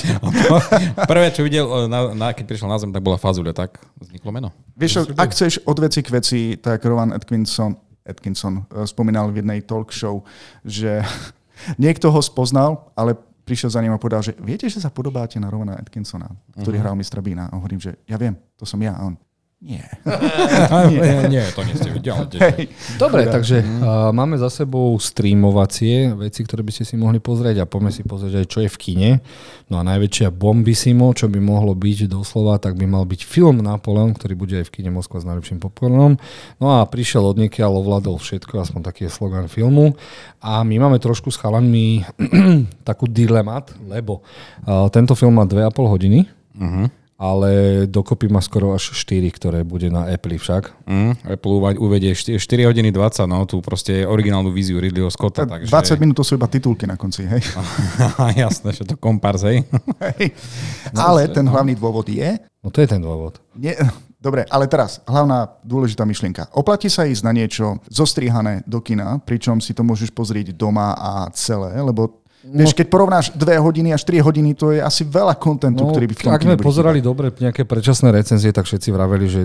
Prvé, 1.11 1.31
čo 1.31 1.47
videl, 1.47 1.63
na, 1.87 2.11
na, 2.11 2.27
keď 2.35 2.43
prišiel 2.43 2.67
na 2.67 2.75
zem, 2.75 2.91
tak 2.91 2.99
bola 2.99 3.15
Fazule, 3.15 3.55
tak 3.55 3.79
vzniklo 4.03 4.35
meno. 4.35 4.49
Vieš, 4.75 5.15
ak 5.15 5.31
chceš 5.31 5.63
od 5.63 5.79
veci 5.79 6.03
k 6.03 6.11
veci, 6.11 6.39
tak 6.59 6.83
Rowan 6.83 7.15
Atkinson, 7.15 7.79
Atkinson 8.03 8.67
eh, 8.67 8.83
spomínal 8.83 9.31
v 9.31 9.43
jednej 9.43 9.63
talk 9.63 9.95
show, 9.95 10.27
že 10.67 11.07
niekto 11.75 12.11
ho 12.11 12.21
spoznal, 12.21 12.91
ale 12.95 13.15
prišiel 13.45 13.69
za 13.69 13.81
ním 13.81 13.93
a 13.93 14.01
povedal, 14.01 14.25
že 14.25 14.33
viete, 14.41 14.65
že 14.65 14.81
sa 14.81 14.89
podobáte 14.89 15.37
na 15.37 15.53
Rovana 15.53 15.77
Atkinsona, 15.77 16.33
ktorý 16.57 16.81
uh-huh. 16.81 16.85
hral 16.89 16.97
Mistra 16.97 17.21
Beana. 17.21 17.47
A 17.53 17.55
hovorím, 17.61 17.77
že 17.77 18.01
ja 18.09 18.17
viem, 18.17 18.33
to 18.57 18.65
som 18.65 18.81
ja. 18.81 18.97
A 18.97 19.05
on, 19.05 19.15
nie. 19.63 19.79
nie. 20.91 21.31
nie, 21.31 21.43
to 21.55 21.63
nie 21.63 21.75
ste 21.79 21.89
videli. 21.89 22.27
Hey. 22.37 22.67
Dobre, 22.99 23.23
takže 23.25 23.63
uh, 23.63 24.11
máme 24.11 24.35
za 24.35 24.51
sebou 24.51 24.93
streamovacie 24.99 26.11
veci, 26.11 26.43
ktoré 26.43 26.59
by 26.59 26.75
ste 26.75 26.83
si 26.83 26.95
mohli 26.99 27.23
pozrieť 27.23 27.63
a 27.63 27.69
poďme 27.69 27.89
si 27.95 28.03
pozrieť 28.03 28.43
aj, 28.43 28.47
čo 28.51 28.59
je 28.61 28.69
v 28.69 28.77
kine. 28.77 29.09
No 29.71 29.79
a 29.79 29.87
najväčšia 29.87 30.29
bombisimo, 30.29 31.15
čo 31.15 31.31
by 31.31 31.39
mohlo 31.39 31.71
byť 31.71 32.11
doslova, 32.11 32.59
tak 32.59 32.75
by 32.75 32.83
mal 32.83 33.07
byť 33.07 33.21
film 33.23 33.63
Napoleon, 33.63 34.11
ktorý 34.11 34.35
bude 34.35 34.55
aj 34.59 34.67
v 34.67 34.73
kine 34.75 34.91
Moskva 34.91 35.23
s 35.23 35.25
najlepším 35.25 35.63
popcornom. 35.63 36.19
No 36.59 36.67
a 36.75 36.83
prišiel 36.83 37.23
od 37.23 37.39
niekiaľ, 37.39 37.79
ovládol 37.79 38.19
všetko, 38.19 38.59
aspoň 38.59 38.91
taký 38.91 39.07
je 39.07 39.15
slogan 39.15 39.47
filmu. 39.47 39.95
A 40.43 40.61
my 40.67 40.83
máme 40.83 40.99
trošku 40.99 41.31
s 41.31 41.39
chalanmi 41.39 42.03
takú 42.89 43.07
dilemat, 43.07 43.71
lebo 43.87 44.19
uh, 44.67 44.91
tento 44.91 45.15
film 45.15 45.39
má 45.39 45.47
2,5 45.47 45.73
hodiny. 45.87 46.19
Uh-huh 46.55 47.04
ale 47.25 47.49
dokopy 47.89 48.29
má 48.29 48.37
skoro 48.41 48.77
až 48.77 48.93
4, 48.93 49.25
ktoré 49.33 49.59
bude 49.65 49.89
na 49.89 50.05
Apple 50.05 50.37
však. 50.37 50.85
Mm, 50.85 51.13
Apple 51.25 51.57
uvedie 51.81 52.13
4, 52.13 52.37
4 52.37 52.69
hodiny 52.69 52.93
20, 52.93 53.25
no 53.25 53.49
tu 53.49 53.57
proste 53.65 54.05
originálnu 54.05 54.53
víziu 54.53 54.77
Ridleyho 54.77 55.09
Scotta. 55.09 55.49
Tak, 55.49 55.65
takže... 55.65 55.97
20 55.97 56.01
minút 56.05 56.21
to 56.21 56.25
sú 56.25 56.37
iba 56.37 56.45
titulky 56.45 56.85
na 56.85 56.93
konci, 56.93 57.25
hej? 57.25 57.41
Jasné, 58.45 58.69
že 58.77 58.85
to 58.85 58.95
komparz, 58.95 59.49
hej? 59.49 59.65
hej. 60.13 60.37
No, 60.93 61.15
ale 61.15 61.25
ten 61.33 61.43
no. 61.43 61.51
hlavný 61.51 61.73
dôvod 61.73 62.05
je... 62.05 62.37
No 62.61 62.69
to 62.69 62.85
je 62.85 62.87
ten 62.89 63.01
dôvod. 63.01 63.41
Nie, 63.57 63.73
Dobre, 64.25 64.41
ale 64.49 64.65
teraz, 64.65 65.05
hlavná 65.05 65.45
dôležitá 65.61 66.01
myšlienka. 66.01 66.49
Oplatí 66.57 66.89
sa 66.89 67.05
ísť 67.05 67.21
na 67.21 67.29
niečo 67.29 67.77
zostrihané 67.93 68.65
do 68.65 68.81
kina, 68.81 69.21
pričom 69.21 69.61
si 69.61 69.77
to 69.77 69.85
môžeš 69.85 70.09
pozrieť 70.09 70.49
doma 70.49 70.97
a 70.97 71.29
celé, 71.29 71.77
lebo 71.77 72.24
No, 72.45 72.61
Vieš, 72.61 72.77
keď 72.77 72.87
porovnáš 72.93 73.25
2 73.33 73.41
hodiny 73.57 73.89
až 73.89 74.05
3 74.05 74.21
hodiny, 74.21 74.53
to 74.53 74.69
je 74.69 74.77
asi 74.77 75.01
veľa 75.01 75.33
kontentu, 75.33 75.81
no, 75.81 75.89
ktorý 75.89 76.05
by 76.05 76.13
v 76.13 76.19
tom 76.21 76.29
Ak 76.29 76.45
sme 76.45 76.61
pozerali 76.61 77.01
dobre 77.01 77.33
nejaké 77.33 77.65
predčasné 77.65 78.13
recenzie, 78.13 78.53
tak 78.53 78.69
všetci 78.69 78.93
vraveli, 78.93 79.25
že 79.25 79.41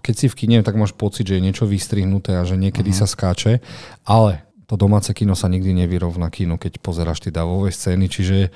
keď 0.00 0.14
si 0.16 0.26
v 0.32 0.34
kine, 0.34 0.58
tak 0.64 0.80
máš 0.80 0.96
pocit, 0.96 1.28
že 1.28 1.36
je 1.36 1.44
niečo 1.44 1.68
vystrihnuté 1.68 2.40
a 2.40 2.48
že 2.48 2.56
niekedy 2.56 2.88
uh-huh. 2.88 3.04
sa 3.04 3.12
skáče, 3.12 3.60
ale 4.08 4.48
to 4.64 4.80
domáce 4.80 5.12
kino 5.12 5.36
sa 5.36 5.52
nikdy 5.52 5.76
nevyrovná 5.76 6.32
kino, 6.32 6.56
keď 6.56 6.80
pozeráš 6.80 7.28
tie 7.28 7.32
davové 7.32 7.68
scény, 7.68 8.08
čiže 8.08 8.48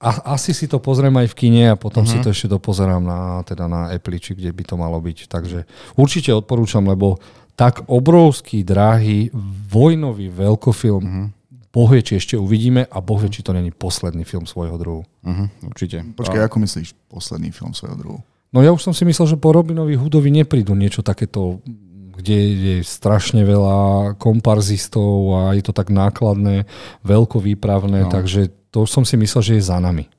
a, 0.00 0.32
asi 0.32 0.56
si 0.56 0.64
to 0.64 0.80
pozriem 0.80 1.12
aj 1.20 1.28
v 1.28 1.36
kine 1.36 1.64
a 1.68 1.76
potom 1.76 2.08
uh-huh. 2.08 2.16
si 2.16 2.24
to 2.24 2.32
ešte 2.32 2.48
dopozerám 2.48 3.04
na, 3.04 3.44
teda 3.44 3.68
na 3.68 3.92
Apple, 3.92 4.16
či 4.16 4.32
kde 4.32 4.48
by 4.48 4.64
to 4.64 4.74
malo 4.80 4.96
byť. 4.96 5.28
Takže 5.28 5.68
určite 6.00 6.32
odporúčam, 6.32 6.88
lebo 6.88 7.20
tak 7.52 7.84
obrovský, 7.84 8.64
drahý, 8.64 9.28
vojnový 9.68 10.32
veľkofilm 10.32 11.04
uh-huh 11.04 11.39
Boh 11.70 11.86
vie, 11.86 12.02
či 12.02 12.18
ešte 12.18 12.34
uvidíme 12.34 12.82
a 12.82 12.98
Boh 12.98 13.18
vie, 13.22 13.30
či 13.30 13.46
to 13.46 13.54
není 13.54 13.70
posledný 13.70 14.26
film 14.26 14.42
svojho 14.42 14.74
druhu. 14.74 15.02
Uh-huh, 15.22 15.46
určite. 15.62 16.02
Počkaj, 16.18 16.50
ako 16.50 16.66
myslíš 16.66 16.98
posledný 17.06 17.54
film 17.54 17.70
svojho 17.70 17.94
druhu? 17.94 18.18
No 18.50 18.66
ja 18.66 18.74
už 18.74 18.82
som 18.82 18.90
si 18.90 19.06
myslel, 19.06 19.30
že 19.30 19.38
po 19.38 19.54
Robinovi 19.54 19.94
Hudovi 19.94 20.34
neprídu 20.34 20.74
niečo 20.74 21.06
takéto, 21.06 21.62
kde 22.18 22.38
je 22.58 22.76
strašne 22.82 23.46
veľa 23.46 23.78
komparzistov 24.18 25.14
a 25.38 25.40
je 25.54 25.62
to 25.62 25.70
tak 25.70 25.94
nákladné, 25.94 26.66
veľkovýpravné, 27.06 28.06
no. 28.06 28.10
takže 28.10 28.50
to 28.74 28.82
som 28.90 29.06
si 29.06 29.14
myslel, 29.14 29.42
že 29.42 29.54
je 29.62 29.68
za 29.70 29.78
nami. 29.78 30.10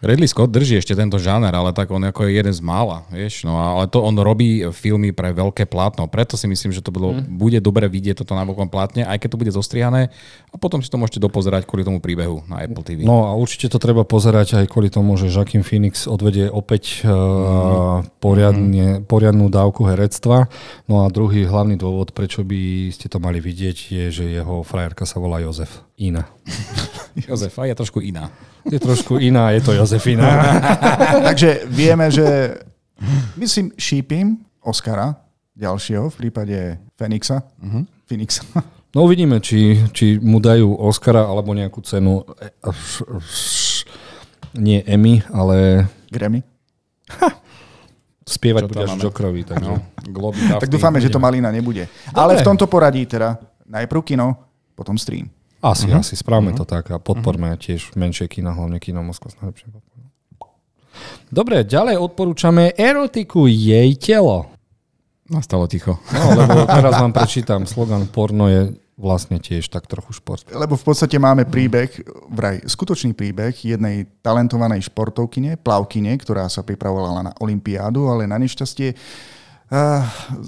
Ridley 0.00 0.32
Scott 0.32 0.48
drží 0.48 0.80
ešte 0.80 0.96
tento 0.96 1.20
žáner, 1.20 1.52
ale 1.52 1.76
tak 1.76 1.92
on 1.92 2.00
ako 2.00 2.24
je 2.24 2.40
jeden 2.40 2.54
z 2.56 2.64
mála, 2.64 3.04
vieš, 3.12 3.44
no 3.44 3.60
ale 3.60 3.84
to 3.84 4.00
on 4.00 4.16
robí 4.16 4.64
filmy 4.72 5.12
pre 5.12 5.36
veľké 5.36 5.68
plátno, 5.68 6.08
preto 6.08 6.40
si 6.40 6.48
myslím, 6.48 6.72
že 6.72 6.80
to 6.80 6.88
bylo, 6.88 7.20
mm. 7.20 7.28
bude 7.36 7.60
dobre 7.60 7.84
vidieť 7.84 8.24
toto 8.24 8.32
na 8.32 8.48
veľkom 8.48 8.72
plátne, 8.72 9.04
aj 9.04 9.20
keď 9.20 9.28
to 9.36 9.40
bude 9.44 9.52
zostrihané 9.52 10.08
a 10.48 10.56
potom 10.56 10.80
si 10.80 10.88
to 10.88 10.96
môžete 10.96 11.20
dopozerať 11.20 11.68
kvôli 11.68 11.84
tomu 11.84 12.00
príbehu 12.00 12.40
na 12.48 12.64
Apple 12.64 12.80
TV. 12.80 13.04
No 13.04 13.28
a 13.28 13.36
určite 13.36 13.68
to 13.68 13.76
treba 13.76 14.08
pozerať 14.08 14.64
aj 14.64 14.72
kvôli 14.72 14.88
tomu, 14.88 15.20
že 15.20 15.28
Joaquin 15.28 15.60
Phoenix 15.60 16.08
odvedie 16.08 16.48
opäť 16.48 17.04
uh, 17.04 18.00
poriadne, 18.24 19.04
poriadnú 19.04 19.52
dávku 19.52 19.84
herectva. 19.84 20.48
No 20.88 21.04
a 21.04 21.12
druhý 21.12 21.44
hlavný 21.44 21.76
dôvod, 21.76 22.16
prečo 22.16 22.40
by 22.40 22.88
ste 22.88 23.12
to 23.12 23.20
mali 23.20 23.36
vidieť, 23.36 23.76
je, 23.92 24.04
že 24.08 24.24
jeho 24.32 24.64
frajerka 24.64 25.04
sa 25.04 25.20
volá 25.20 25.44
Jozef. 25.44 25.84
Iná. 26.00 26.24
Jozefa 27.28 27.68
je 27.68 27.74
trošku 27.76 28.00
iná. 28.00 28.32
Je 28.64 28.80
trošku 28.80 29.20
iná, 29.20 29.50
je 29.52 29.60
to 29.60 29.72
Jozefina. 29.76 30.28
Takže 31.28 31.68
vieme, 31.68 32.08
že 32.08 32.56
myslím, 33.36 33.76
šípim 33.76 34.40
Oscara 34.64 35.20
ďalšieho 35.56 36.08
v 36.08 36.16
prípade 36.16 36.56
Fenixa. 36.96 37.44
Uh-huh. 37.60 37.84
Phoenixa. 38.08 38.44
No 38.96 39.04
uvidíme, 39.04 39.38
či, 39.44 39.76
či 39.92 40.16
mu 40.18 40.40
dajú 40.40 40.72
Oscara 40.74 41.28
alebo 41.28 41.52
nejakú 41.52 41.84
cenu 41.84 42.24
nie 44.56 44.82
Emmy, 44.82 45.22
ale... 45.30 45.86
Grammy? 46.10 46.42
Spievať 48.26 48.62
bude 48.66 48.82
až 48.82 48.98
Jokerovi. 48.98 49.46
Takže... 49.46 49.70
No, 50.10 50.32
tak 50.58 50.70
dúfame, 50.70 50.98
že 50.98 51.10
to 51.12 51.22
Malina 51.22 51.54
nebude. 51.54 51.86
Dobre. 51.86 52.18
Ale 52.18 52.32
v 52.40 52.46
tomto 52.46 52.66
poradí 52.66 53.06
teda 53.06 53.38
najprv 53.66 54.00
kino, 54.02 54.28
potom 54.74 54.98
stream. 54.98 55.30
Asi, 55.60 55.92
uh-huh. 55.92 56.00
asi, 56.00 56.16
správame 56.16 56.56
uh-huh. 56.56 56.64
to 56.64 56.72
tak 56.72 56.88
a 56.88 56.96
podporme 56.96 57.52
uh-huh. 57.52 57.60
tiež 57.60 57.92
menšie 57.92 58.32
kina, 58.32 58.56
hlavne 58.56 58.80
kino 58.80 59.04
Moskva 59.04 59.28
s 59.28 59.36
najlepším 59.44 59.76
Dobre, 61.30 61.62
ďalej 61.62 61.96
odporúčame 62.00 62.74
erotiku 62.74 63.46
jej 63.46 63.94
telo. 63.96 64.50
Nastalo 65.30 65.70
ticho. 65.70 66.02
No, 66.10 66.34
lebo 66.34 66.66
teraz 66.66 66.98
vám 66.98 67.14
prečítam, 67.14 67.62
slogan 67.62 68.10
porno 68.10 68.50
je 68.50 68.74
vlastne 68.98 69.38
tiež 69.38 69.70
tak 69.70 69.86
trochu 69.86 70.18
šport. 70.18 70.42
Lebo 70.50 70.74
v 70.74 70.84
podstate 70.84 71.16
máme 71.16 71.46
príbeh, 71.46 71.88
vraj 72.34 72.66
skutočný 72.66 73.14
príbeh 73.14 73.54
jednej 73.54 74.10
talentovanej 74.20 74.90
športovkyne, 74.90 75.56
plavkyne, 75.62 76.12
ktorá 76.18 76.50
sa 76.50 76.66
pripravovala 76.66 77.30
na 77.30 77.32
Olympiádu, 77.38 78.10
ale 78.10 78.26
na 78.26 78.36
nešťastie 78.36 78.88
Uh, 78.90 79.39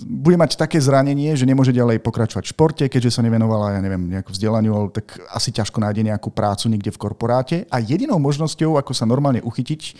bude 0.02 0.34
mať 0.34 0.58
také 0.58 0.82
zranenie, 0.82 1.38
že 1.38 1.46
nemôže 1.46 1.70
ďalej 1.70 2.02
pokračovať 2.02 2.42
v 2.42 2.52
športe, 2.52 2.84
keďže 2.90 3.14
sa 3.14 3.22
nevenovala, 3.22 3.78
ja 3.78 3.80
neviem, 3.80 4.10
nejakú 4.10 4.34
vzdelaniu, 4.34 4.90
tak 4.90 5.14
asi 5.30 5.54
ťažko 5.54 5.78
nájde 5.78 6.02
nejakú 6.10 6.34
prácu 6.34 6.66
niekde 6.66 6.90
v 6.90 6.98
korporáte. 6.98 7.56
A 7.70 7.78
jedinou 7.78 8.18
možnosťou, 8.18 8.74
ako 8.82 8.90
sa 8.90 9.06
normálne 9.06 9.38
uchytiť, 9.46 9.94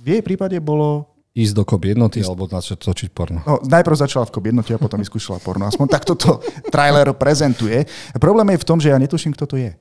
v 0.00 0.06
jej 0.08 0.22
prípade 0.24 0.56
bolo 0.56 1.04
ísť 1.36 1.52
do 1.52 1.68
kop 1.68 1.84
jednoty 1.84 2.24
ísť... 2.24 2.32
alebo 2.32 2.48
začať 2.48 2.80
točiť 2.80 3.08
porno? 3.12 3.44
No, 3.44 3.60
najprv 3.60 3.92
začala 4.00 4.24
v 4.24 4.32
kop 4.32 4.44
jednote 4.48 4.72
a 4.72 4.80
potom 4.80 4.96
vyskúšala 4.96 5.36
porno. 5.44 5.68
Aspoň 5.68 5.86
takto 5.92 6.16
to 6.16 6.40
trailer 6.72 7.12
prezentuje. 7.12 7.84
Problém 8.16 8.56
je 8.56 8.62
v 8.64 8.66
tom, 8.66 8.80
že 8.80 8.88
ja 8.88 8.96
netuším, 8.96 9.36
kto 9.36 9.44
to 9.44 9.56
je. 9.60 9.76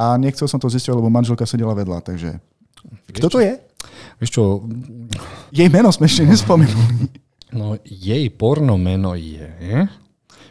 A 0.00 0.16
nechcel 0.16 0.48
som 0.48 0.56
to 0.56 0.72
zistiť, 0.72 0.96
lebo 0.96 1.12
manželka 1.12 1.44
sedela 1.44 1.76
vedľa, 1.76 2.00
takže... 2.00 2.40
Kto 3.12 3.28
to 3.28 3.44
je? 3.44 3.60
Vieš 4.24 4.30
čo? 4.32 4.64
Jej 5.52 5.68
meno 5.68 5.92
sme 5.92 6.08
ešte 6.08 6.24
nespomenuli. 6.24 7.12
No 7.52 7.76
jej 7.84 8.30
porno 8.30 8.78
meno 8.78 9.14
je... 9.14 9.46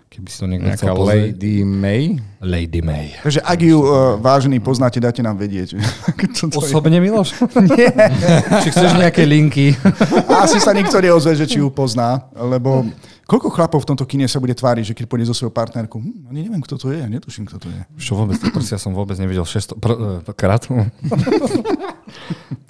Keby 0.09 0.25
si 0.25 0.38
to 0.41 0.49
niekto 0.49 0.73
chcel 0.73 0.97
Lady 1.05 1.62
May? 1.62 2.17
Lady 2.41 2.81
May. 2.81 3.13
Takže 3.21 3.45
ak 3.45 3.59
ju, 3.62 3.77
uh, 3.77 4.17
vážení, 4.17 4.57
poznáte, 4.57 4.97
dáte 4.97 5.21
nám 5.21 5.38
vedieť. 5.38 5.77
Osobne, 6.59 6.97
Miloš? 6.97 7.38
Nie. 7.77 7.93
či 8.65 8.73
chceš 8.73 8.97
nejaké 8.97 9.29
linky? 9.29 9.77
Asi 10.27 10.57
sa 10.57 10.73
nikto 10.73 10.97
neozve, 10.97 11.38
že 11.38 11.45
či 11.45 11.62
ju 11.62 11.69
pozná, 11.69 12.25
lebo 12.33 12.89
koľko 13.29 13.53
chlapov 13.53 13.85
v 13.85 13.93
tomto 13.93 14.09
kine 14.09 14.25
sa 14.25 14.41
bude 14.41 14.57
tváriť, 14.57 14.91
že 14.91 14.93
keď 14.97 15.05
pôjde 15.05 15.29
so 15.29 15.38
svojou 15.38 15.53
partnerkou, 15.53 16.01
hm, 16.01 16.25
ani 16.33 16.49
neviem, 16.49 16.65
kto 16.65 16.81
to 16.81 16.89
je, 16.89 17.05
netuším, 17.05 17.45
kto 17.45 17.62
to 17.62 17.69
je. 17.69 17.81
Čo 18.01 18.17
vôbec, 18.17 18.41
ja 18.41 18.81
som 18.81 18.97
vôbec 18.97 19.13
nevidel 19.21 19.45
600 19.45 19.77
pr- 19.77 20.25
eh, 20.25 20.33
krát. 20.33 20.65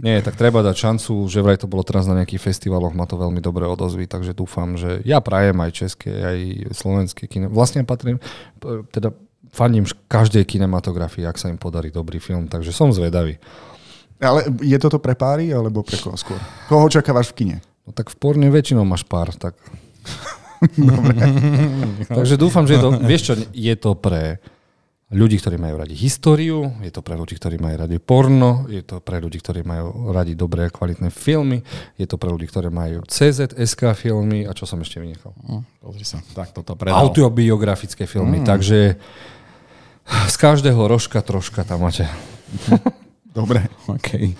Nie, 0.03 0.19
tak 0.19 0.35
treba 0.35 0.59
dať 0.59 0.75
šancu, 0.75 1.27
že 1.31 1.39
vraj 1.39 1.59
to 1.59 1.67
bolo 1.67 1.83
teraz 1.87 2.07
na 2.07 2.15
nejakých 2.19 2.51
festivaloch, 2.51 2.91
má 2.91 3.07
to 3.07 3.15
veľmi 3.15 3.39
dobré 3.39 3.63
odozvy, 3.63 4.07
takže 4.07 4.35
dúfam, 4.35 4.75
že 4.75 4.99
ja 5.07 5.23
prajem 5.23 5.55
aj 5.59 5.71
české, 5.71 6.11
aj 6.11 6.37
slovenské 6.75 7.27
kino. 7.31 7.47
Vlastne 7.47 7.87
patrím, 7.87 8.19
teda 8.91 9.15
fandím 9.49 9.87
každej 10.11 10.45
kinematografii, 10.45 11.25
ak 11.25 11.39
sa 11.39 11.47
im 11.47 11.57
podarí 11.57 11.89
dobrý 11.89 12.19
film, 12.19 12.51
takže 12.51 12.75
som 12.75 12.91
zvedavý. 12.91 13.39
Ale 14.19 14.51
je 14.59 14.75
toto 14.75 14.99
pre 14.99 15.15
páry, 15.15 15.55
alebo 15.55 15.79
pre 15.79 15.95
koho 15.95 16.19
skôr? 16.19 16.39
Koho 16.67 16.91
očakávaš 16.91 17.31
v 17.31 17.35
kine? 17.39 17.57
No 17.87 17.95
tak 17.95 18.11
v 18.11 18.15
porne 18.19 18.47
väčšinou 18.51 18.83
máš 18.83 19.07
pár, 19.07 19.31
tak... 19.31 19.55
Dobre. 20.75 21.15
takže 22.19 22.35
dúfam, 22.35 22.67
že 22.67 22.75
je 22.75 22.81
to, 22.83 22.89
vieš 22.99 23.21
čo, 23.31 23.33
je 23.55 23.75
to 23.79 23.95
pre 23.95 24.43
ľudí, 25.09 25.41
ktorí 25.41 25.57
majú 25.57 25.81
radi 25.81 25.97
históriu, 25.97 26.69
je 26.85 26.91
to 26.93 27.01
pre 27.01 27.17
ľudí, 27.17 27.33
ktorí 27.33 27.57
majú 27.57 27.81
radi 27.81 27.97
porno, 27.97 28.69
je 28.69 28.85
to 28.85 29.01
pre 29.01 29.17
ľudí, 29.17 29.41
ktorí 29.41 29.65
majú 29.65 30.13
radi 30.13 30.37
dobré 30.37 30.69
a 30.69 30.73
kvalitné 30.73 31.09
filmy, 31.09 31.65
je 31.97 32.05
to 32.05 32.21
pre 32.21 32.29
ľudí, 32.29 32.45
ktorí 32.45 32.69
majú 32.69 33.01
CZSK 33.09 33.97
filmy 33.97 34.45
a 34.45 34.53
čo 34.53 34.69
som 34.69 34.77
ešte 34.81 35.01
vynechal? 35.01 35.33
Mm, 35.41 35.65
pozri 35.81 36.05
sa, 36.05 36.21
tak 36.37 36.53
toto 36.53 36.77
predal. 36.77 37.01
Autobiografické 37.09 38.05
filmy, 38.05 38.41
mm. 38.41 38.45
takže 38.45 38.79
Z 40.09 40.35
každého 40.41 40.89
rožka 40.89 41.21
troška 41.21 41.61
tam 41.61 41.85
máte. 41.85 42.09
Dobre. 43.37 43.69
OK. 43.85 44.33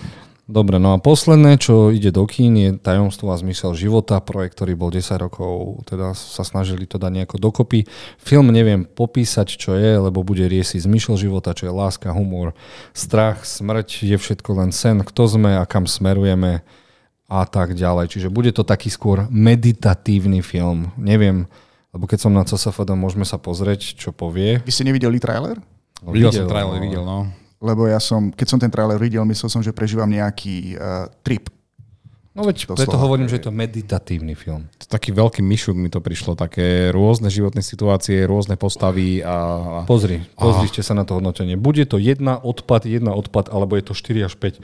Dobre, 0.50 0.82
no 0.82 0.98
a 0.98 0.98
posledné, 0.98 1.62
čo 1.62 1.94
ide 1.94 2.10
do 2.10 2.26
kín, 2.26 2.58
je 2.58 2.74
Tajomstvo 2.74 3.30
a 3.30 3.38
zmysel 3.38 3.78
života, 3.78 4.18
projekt, 4.18 4.58
ktorý 4.58 4.74
bol 4.74 4.90
10 4.90 5.22
rokov, 5.22 5.86
teda 5.86 6.18
sa 6.18 6.42
snažili 6.42 6.90
to 6.90 6.98
dať 6.98 7.22
nejako 7.22 7.38
dokopy. 7.38 7.86
Film 8.18 8.50
neviem 8.50 8.82
popísať, 8.82 9.46
čo 9.46 9.78
je, 9.78 10.02
lebo 10.02 10.26
bude 10.26 10.50
riesiť 10.50 10.90
zmysel 10.90 11.22
života, 11.22 11.54
čo 11.54 11.70
je 11.70 11.74
láska, 11.78 12.10
humor, 12.18 12.58
strach, 12.98 13.46
smrť, 13.46 14.10
je 14.10 14.18
všetko 14.18 14.50
len 14.58 14.74
sen, 14.74 15.06
kto 15.06 15.30
sme 15.30 15.54
a 15.54 15.70
kam 15.70 15.86
smerujeme 15.86 16.66
a 17.30 17.42
tak 17.46 17.78
ďalej. 17.78 18.10
Čiže 18.10 18.34
bude 18.34 18.50
to 18.50 18.66
taký 18.66 18.90
skôr 18.90 19.30
meditatívny 19.30 20.42
film. 20.42 20.90
Neviem, 20.98 21.46
lebo 21.94 22.10
keď 22.10 22.26
som 22.26 22.34
na 22.34 22.42
CSFD, 22.42 22.98
môžeme 22.98 23.22
sa 23.22 23.38
pozrieť, 23.38 23.94
čo 24.02 24.10
povie. 24.10 24.66
Vy 24.66 24.74
ste 24.74 24.82
nevideli 24.82 25.22
trailer? 25.22 25.62
No, 26.02 26.10
videl, 26.10 26.34
videl 26.34 26.42
som 26.42 26.50
trailer, 26.50 26.82
videl, 26.82 27.06
no 27.06 27.39
lebo 27.60 27.88
ja 27.88 28.00
som, 28.00 28.32
keď 28.32 28.48
som 28.48 28.60
ten 28.60 28.72
trailer 28.72 28.96
videl, 28.96 29.24
myslel 29.28 29.52
som, 29.52 29.62
že 29.64 29.76
prežívam 29.76 30.08
nejaký 30.08 30.80
uh, 30.80 31.12
trip. 31.24 31.52
No 32.40 32.48
veď 32.48 32.72
preto 32.72 32.96
hovorím, 32.96 33.28
že 33.28 33.42
je 33.42 33.52
to 33.52 33.52
meditatívny 33.52 34.32
film. 34.32 34.72
To 34.80 34.86
taký 34.88 35.12
veľký 35.12 35.44
myšuk 35.44 35.76
mi 35.76 35.92
to 35.92 36.00
prišlo, 36.00 36.40
také 36.40 36.88
rôzne 36.96 37.28
životné 37.28 37.60
situácie, 37.60 38.24
rôzne 38.24 38.56
postavy 38.56 39.20
a... 39.20 39.84
Pozri, 39.84 40.24
pozrite 40.40 40.80
sa 40.80 40.96
na 40.96 41.04
to 41.04 41.20
hodnotenie. 41.20 41.60
Bude 41.60 41.84
to 41.84 42.00
jedna 42.00 42.40
odpad, 42.40 42.88
jedna 42.88 43.12
odpad, 43.12 43.52
alebo 43.52 43.76
je 43.76 43.84
to 43.84 43.94
4 43.98 44.30
až 44.32 44.40
5. 44.40 44.56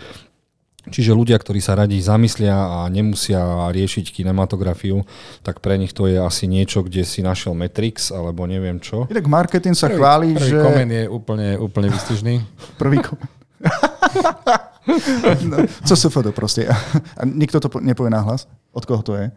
Čiže 0.90 1.18
ľudia, 1.18 1.38
ktorí 1.42 1.58
sa 1.62 1.74
radi 1.74 1.98
zamyslia 1.98 2.54
a 2.54 2.80
nemusia 2.94 3.70
riešiť 3.74 4.14
kinematografiu, 4.14 5.02
tak 5.42 5.62
pre 5.62 5.82
nich 5.82 5.94
to 5.98 6.06
je 6.06 6.22
asi 6.22 6.46
niečo, 6.46 6.86
kde 6.86 7.02
si 7.02 7.26
našiel 7.26 7.58
Matrix 7.58 8.14
alebo 8.14 8.46
neviem 8.46 8.78
čo. 8.78 9.10
Tak 9.10 9.26
marketing 9.26 9.74
sa 9.74 9.90
prvý, 9.90 9.98
chváli, 9.98 10.28
prvý 10.38 10.52
že... 10.54 10.60
komen 10.62 10.88
je 10.94 11.04
úplne, 11.10 11.50
úplne 11.58 11.90
vystižný. 11.90 12.36
Prvý 12.82 13.02
komen. 13.02 13.28
no, 15.50 15.58
co 15.66 15.96
sa 15.98 16.08
foto 16.14 16.30
proste. 16.30 16.70
A 17.18 17.22
nikto 17.26 17.58
to 17.58 17.72
nepovie 17.82 18.14
nahlas? 18.14 18.46
Od 18.76 18.84
koho 18.86 19.02
to 19.02 19.18
je? 19.18 19.32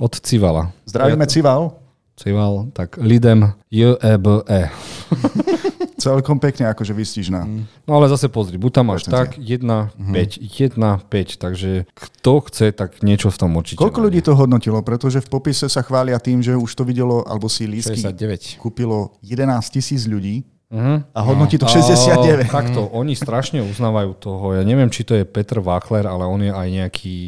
Od 0.00 0.14
Civala. 0.24 0.72
Zdravíme 0.88 1.26
Cival. 1.28 1.84
Cival, 2.14 2.70
tak 2.72 2.96
lidem 3.02 3.52
J-E-B-E. 3.70 4.70
Celkom 6.04 6.36
pekne 6.36 6.68
akože 6.68 6.92
vystižná. 6.92 7.40
Mm. 7.48 7.64
No 7.88 7.92
ale 7.96 8.12
zase 8.12 8.28
pozri, 8.28 8.60
buď 8.60 8.70
tam 8.76 8.92
máš 8.92 9.08
tak 9.08 9.40
1, 9.40 9.64
5, 9.64 10.04
1, 10.04 10.76
5, 10.76 11.40
takže 11.40 11.88
kto 11.96 12.32
chce, 12.44 12.66
tak 12.76 13.00
niečo 13.00 13.32
v 13.32 13.36
tom 13.40 13.56
určite. 13.56 13.80
Koľko 13.80 14.04
ľudí 14.04 14.20
to 14.20 14.36
hodnotilo? 14.36 14.84
Pretože 14.84 15.24
v 15.24 15.28
popise 15.32 15.66
sa 15.72 15.80
chvália 15.80 16.20
tým, 16.20 16.44
že 16.44 16.52
už 16.52 16.68
to 16.76 16.84
videlo, 16.84 17.24
alebo 17.24 17.48
si 17.48 17.64
lísky 17.64 17.96
69. 17.96 18.60
kúpilo 18.60 19.16
11 19.24 19.48
tisíc 19.72 20.04
ľudí. 20.04 20.44
Uh-huh. 20.74 21.00
A 21.14 21.20
hodnotí 21.22 21.56
to 21.56 21.70
69. 21.70 22.44
Uh, 22.44 22.50
takto, 22.50 22.80
oni 22.90 23.14
strašne 23.14 23.62
uznávajú 23.62 24.10
toho. 24.18 24.58
Ja 24.58 24.62
neviem, 24.66 24.90
či 24.90 25.06
to 25.06 25.14
je 25.14 25.22
Petr 25.22 25.62
Váchler, 25.62 26.04
ale 26.04 26.26
on 26.26 26.40
je 26.42 26.50
aj 26.50 26.68
nejaký 26.68 27.18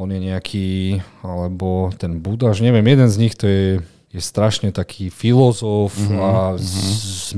on 0.00 0.08
je 0.08 0.18
nejaký, 0.18 0.68
alebo 1.20 1.92
ten 1.94 2.18
Budaš, 2.18 2.64
neviem, 2.64 2.82
jeden 2.82 3.08
z 3.12 3.16
nich 3.20 3.36
to 3.36 3.44
je 3.44 3.78
je 4.12 4.20
strašne 4.20 4.68
taký 4.76 5.08
filozof 5.08 5.96
uh-huh, 5.96 6.20
a 6.20 6.30
uh-huh. 6.52 7.32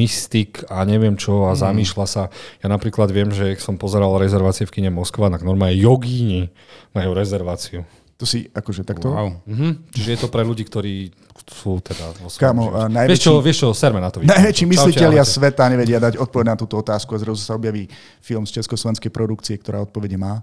mystik 0.00 0.64
a 0.72 0.80
neviem 0.88 1.12
čo 1.12 1.44
a 1.44 1.52
uh-huh. 1.52 1.60
zamýšľa 1.60 2.06
sa. 2.08 2.22
Ja 2.64 2.72
napríklad 2.72 3.12
viem, 3.12 3.28
že 3.28 3.52
keď 3.52 3.60
som 3.60 3.76
pozeral 3.76 4.16
rezervácie 4.16 4.64
v 4.64 4.80
kine 4.80 4.88
Moskva, 4.88 5.28
tak 5.28 5.44
normálne 5.44 5.76
jogíni 5.76 6.48
majú 6.96 7.12
rezerváciu. 7.12 7.84
To 8.16 8.24
si 8.24 8.48
akože 8.48 8.88
takto? 8.88 9.12
Wow. 9.12 9.44
Uh-huh. 9.44 9.76
Čiže 9.92 10.08
je 10.16 10.18
to 10.24 10.32
pre 10.32 10.40
ľudí, 10.40 10.64
ktorí 10.64 11.12
sú 11.46 11.84
teda 11.84 12.16
vo 12.16 12.32
Kámo, 12.32 12.88
najväčší, 12.88 13.12
vieš 13.12 13.22
čo, 13.22 13.32
vieš 13.44 13.58
čo, 13.60 13.68
serme 13.76 14.00
na 14.00 14.08
to. 14.08 14.24
Najväčší 14.24 14.64
mysliteľia 14.72 15.20
sveta 15.20 15.68
nevedia 15.68 16.00
dať 16.00 16.16
odpoveď 16.16 16.46
na 16.48 16.56
túto 16.56 16.80
otázku 16.80 17.12
a 17.12 17.20
zrazu 17.20 17.44
sa 17.44 17.60
objaví 17.60 17.92
film 18.24 18.48
z 18.48 18.56
československej 18.56 19.12
produkcie, 19.12 19.60
ktorá 19.60 19.84
odpovede 19.84 20.16
má. 20.16 20.40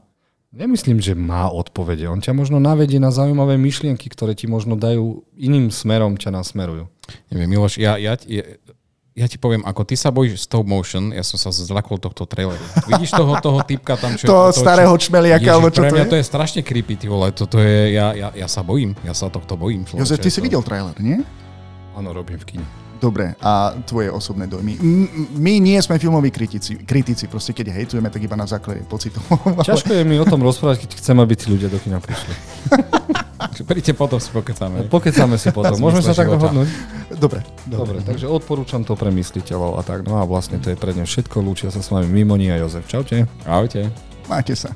Nemyslím, 0.54 1.02
že 1.02 1.18
má 1.18 1.50
odpovede. 1.50 2.06
On 2.06 2.22
ťa 2.22 2.38
možno 2.38 2.62
navedie 2.62 3.02
na 3.02 3.10
zaujímavé 3.10 3.58
myšlienky, 3.58 4.06
ktoré 4.06 4.38
ti 4.38 4.46
možno 4.46 4.78
dajú 4.78 5.26
iným 5.34 5.74
smerom, 5.74 6.14
ťa 6.14 6.30
nasmerujú. 6.30 6.86
Neviem, 7.34 7.58
Miloš, 7.58 7.82
ja, 7.82 7.98
ja, 7.98 8.14
ja, 8.30 8.44
ja 9.18 9.26
ti 9.26 9.42
poviem, 9.42 9.66
ako 9.66 9.82
ty 9.82 9.98
sa 9.98 10.14
bojíš 10.14 10.46
stop 10.46 10.70
motion, 10.70 11.10
ja 11.10 11.26
som 11.26 11.42
sa 11.42 11.50
zlakol 11.50 11.98
tohto 11.98 12.30
traileru. 12.30 12.62
Vidíš 12.86 13.18
toho, 13.18 13.34
toho 13.42 13.66
typka 13.66 13.98
tam, 13.98 14.14
čo... 14.14 14.30
toho 14.34 14.54
starého 14.54 14.94
čmeliaka, 14.94 15.58
alebo 15.58 15.74
čo 15.74 15.82
pre 15.82 15.90
mňa 15.90 16.06
to 16.06 16.06
je? 16.06 16.12
to 16.14 16.18
je 16.22 16.26
strašne 16.30 16.62
creepy, 16.62 17.02
ty 17.02 17.10
vole. 17.10 17.34
Toto 17.34 17.58
je, 17.58 17.98
ja, 17.98 18.14
ja, 18.14 18.30
ja 18.38 18.46
sa 18.46 18.62
bojím, 18.62 18.94
ja 19.02 19.18
sa 19.18 19.34
tohto 19.34 19.58
bojím. 19.58 19.90
Jozef, 19.90 20.22
ty 20.22 20.30
si 20.30 20.38
videl 20.38 20.62
trailer, 20.62 20.94
nie? 21.02 21.26
Áno, 21.94 22.10
robím 22.12 22.42
v 22.42 22.46
kine. 22.58 22.66
Dobre, 23.04 23.36
a 23.44 23.76
tvoje 23.84 24.08
osobné 24.08 24.48
dojmy. 24.48 24.80
My 25.36 25.60
nie 25.60 25.76
sme 25.84 26.00
filmoví 26.00 26.32
kritici, 26.32 26.80
kritici, 26.88 27.28
proste 27.28 27.52
keď 27.52 27.76
hejtujeme, 27.76 28.08
tak 28.08 28.24
iba 28.24 28.40
na 28.40 28.48
základe 28.48 28.80
pocitov. 28.88 29.28
Ťažko 29.68 29.92
je 29.92 30.04
mi 30.08 30.16
o 30.16 30.24
tom 30.24 30.40
rozprávať, 30.40 30.88
keď 30.88 31.04
chcem, 31.04 31.18
aby 31.20 31.36
tí 31.36 31.52
ľudia 31.52 31.68
do 31.68 31.84
kina 31.84 32.00
prišli. 32.00 32.34
Príďte 33.68 33.94
potom 33.94 34.24
si 34.24 34.32
pokecáme. 34.32 34.88
No, 34.88 34.90
pokecáme 34.90 35.36
si 35.36 35.52
potom. 35.52 35.76
Môžeme 35.84 36.00
sa 36.00 36.16
tak 36.16 36.32
dohodnúť? 36.32 36.68
Dobre, 37.20 37.44
dobre. 37.68 38.00
Dobre, 38.00 38.08
takže 38.08 38.26
odporúčam 38.32 38.88
to 38.88 38.96
pre 38.96 39.12
mysliteľov 39.12 39.78
a 39.78 39.82
tak. 39.84 40.08
No 40.08 40.18
a 40.18 40.24
vlastne 40.24 40.64
to 40.64 40.72
je 40.72 40.80
pre 40.80 40.96
všetko. 40.96 41.44
Lúčia 41.44 41.70
sa 41.70 41.84
s 41.84 41.92
vami 41.92 42.08
Mimoni 42.08 42.50
a 42.50 42.58
Jozef. 42.58 42.88
Čaute. 42.88 43.28
Ahojte. 43.44 43.92
Máte 44.32 44.56
sa. 44.56 44.72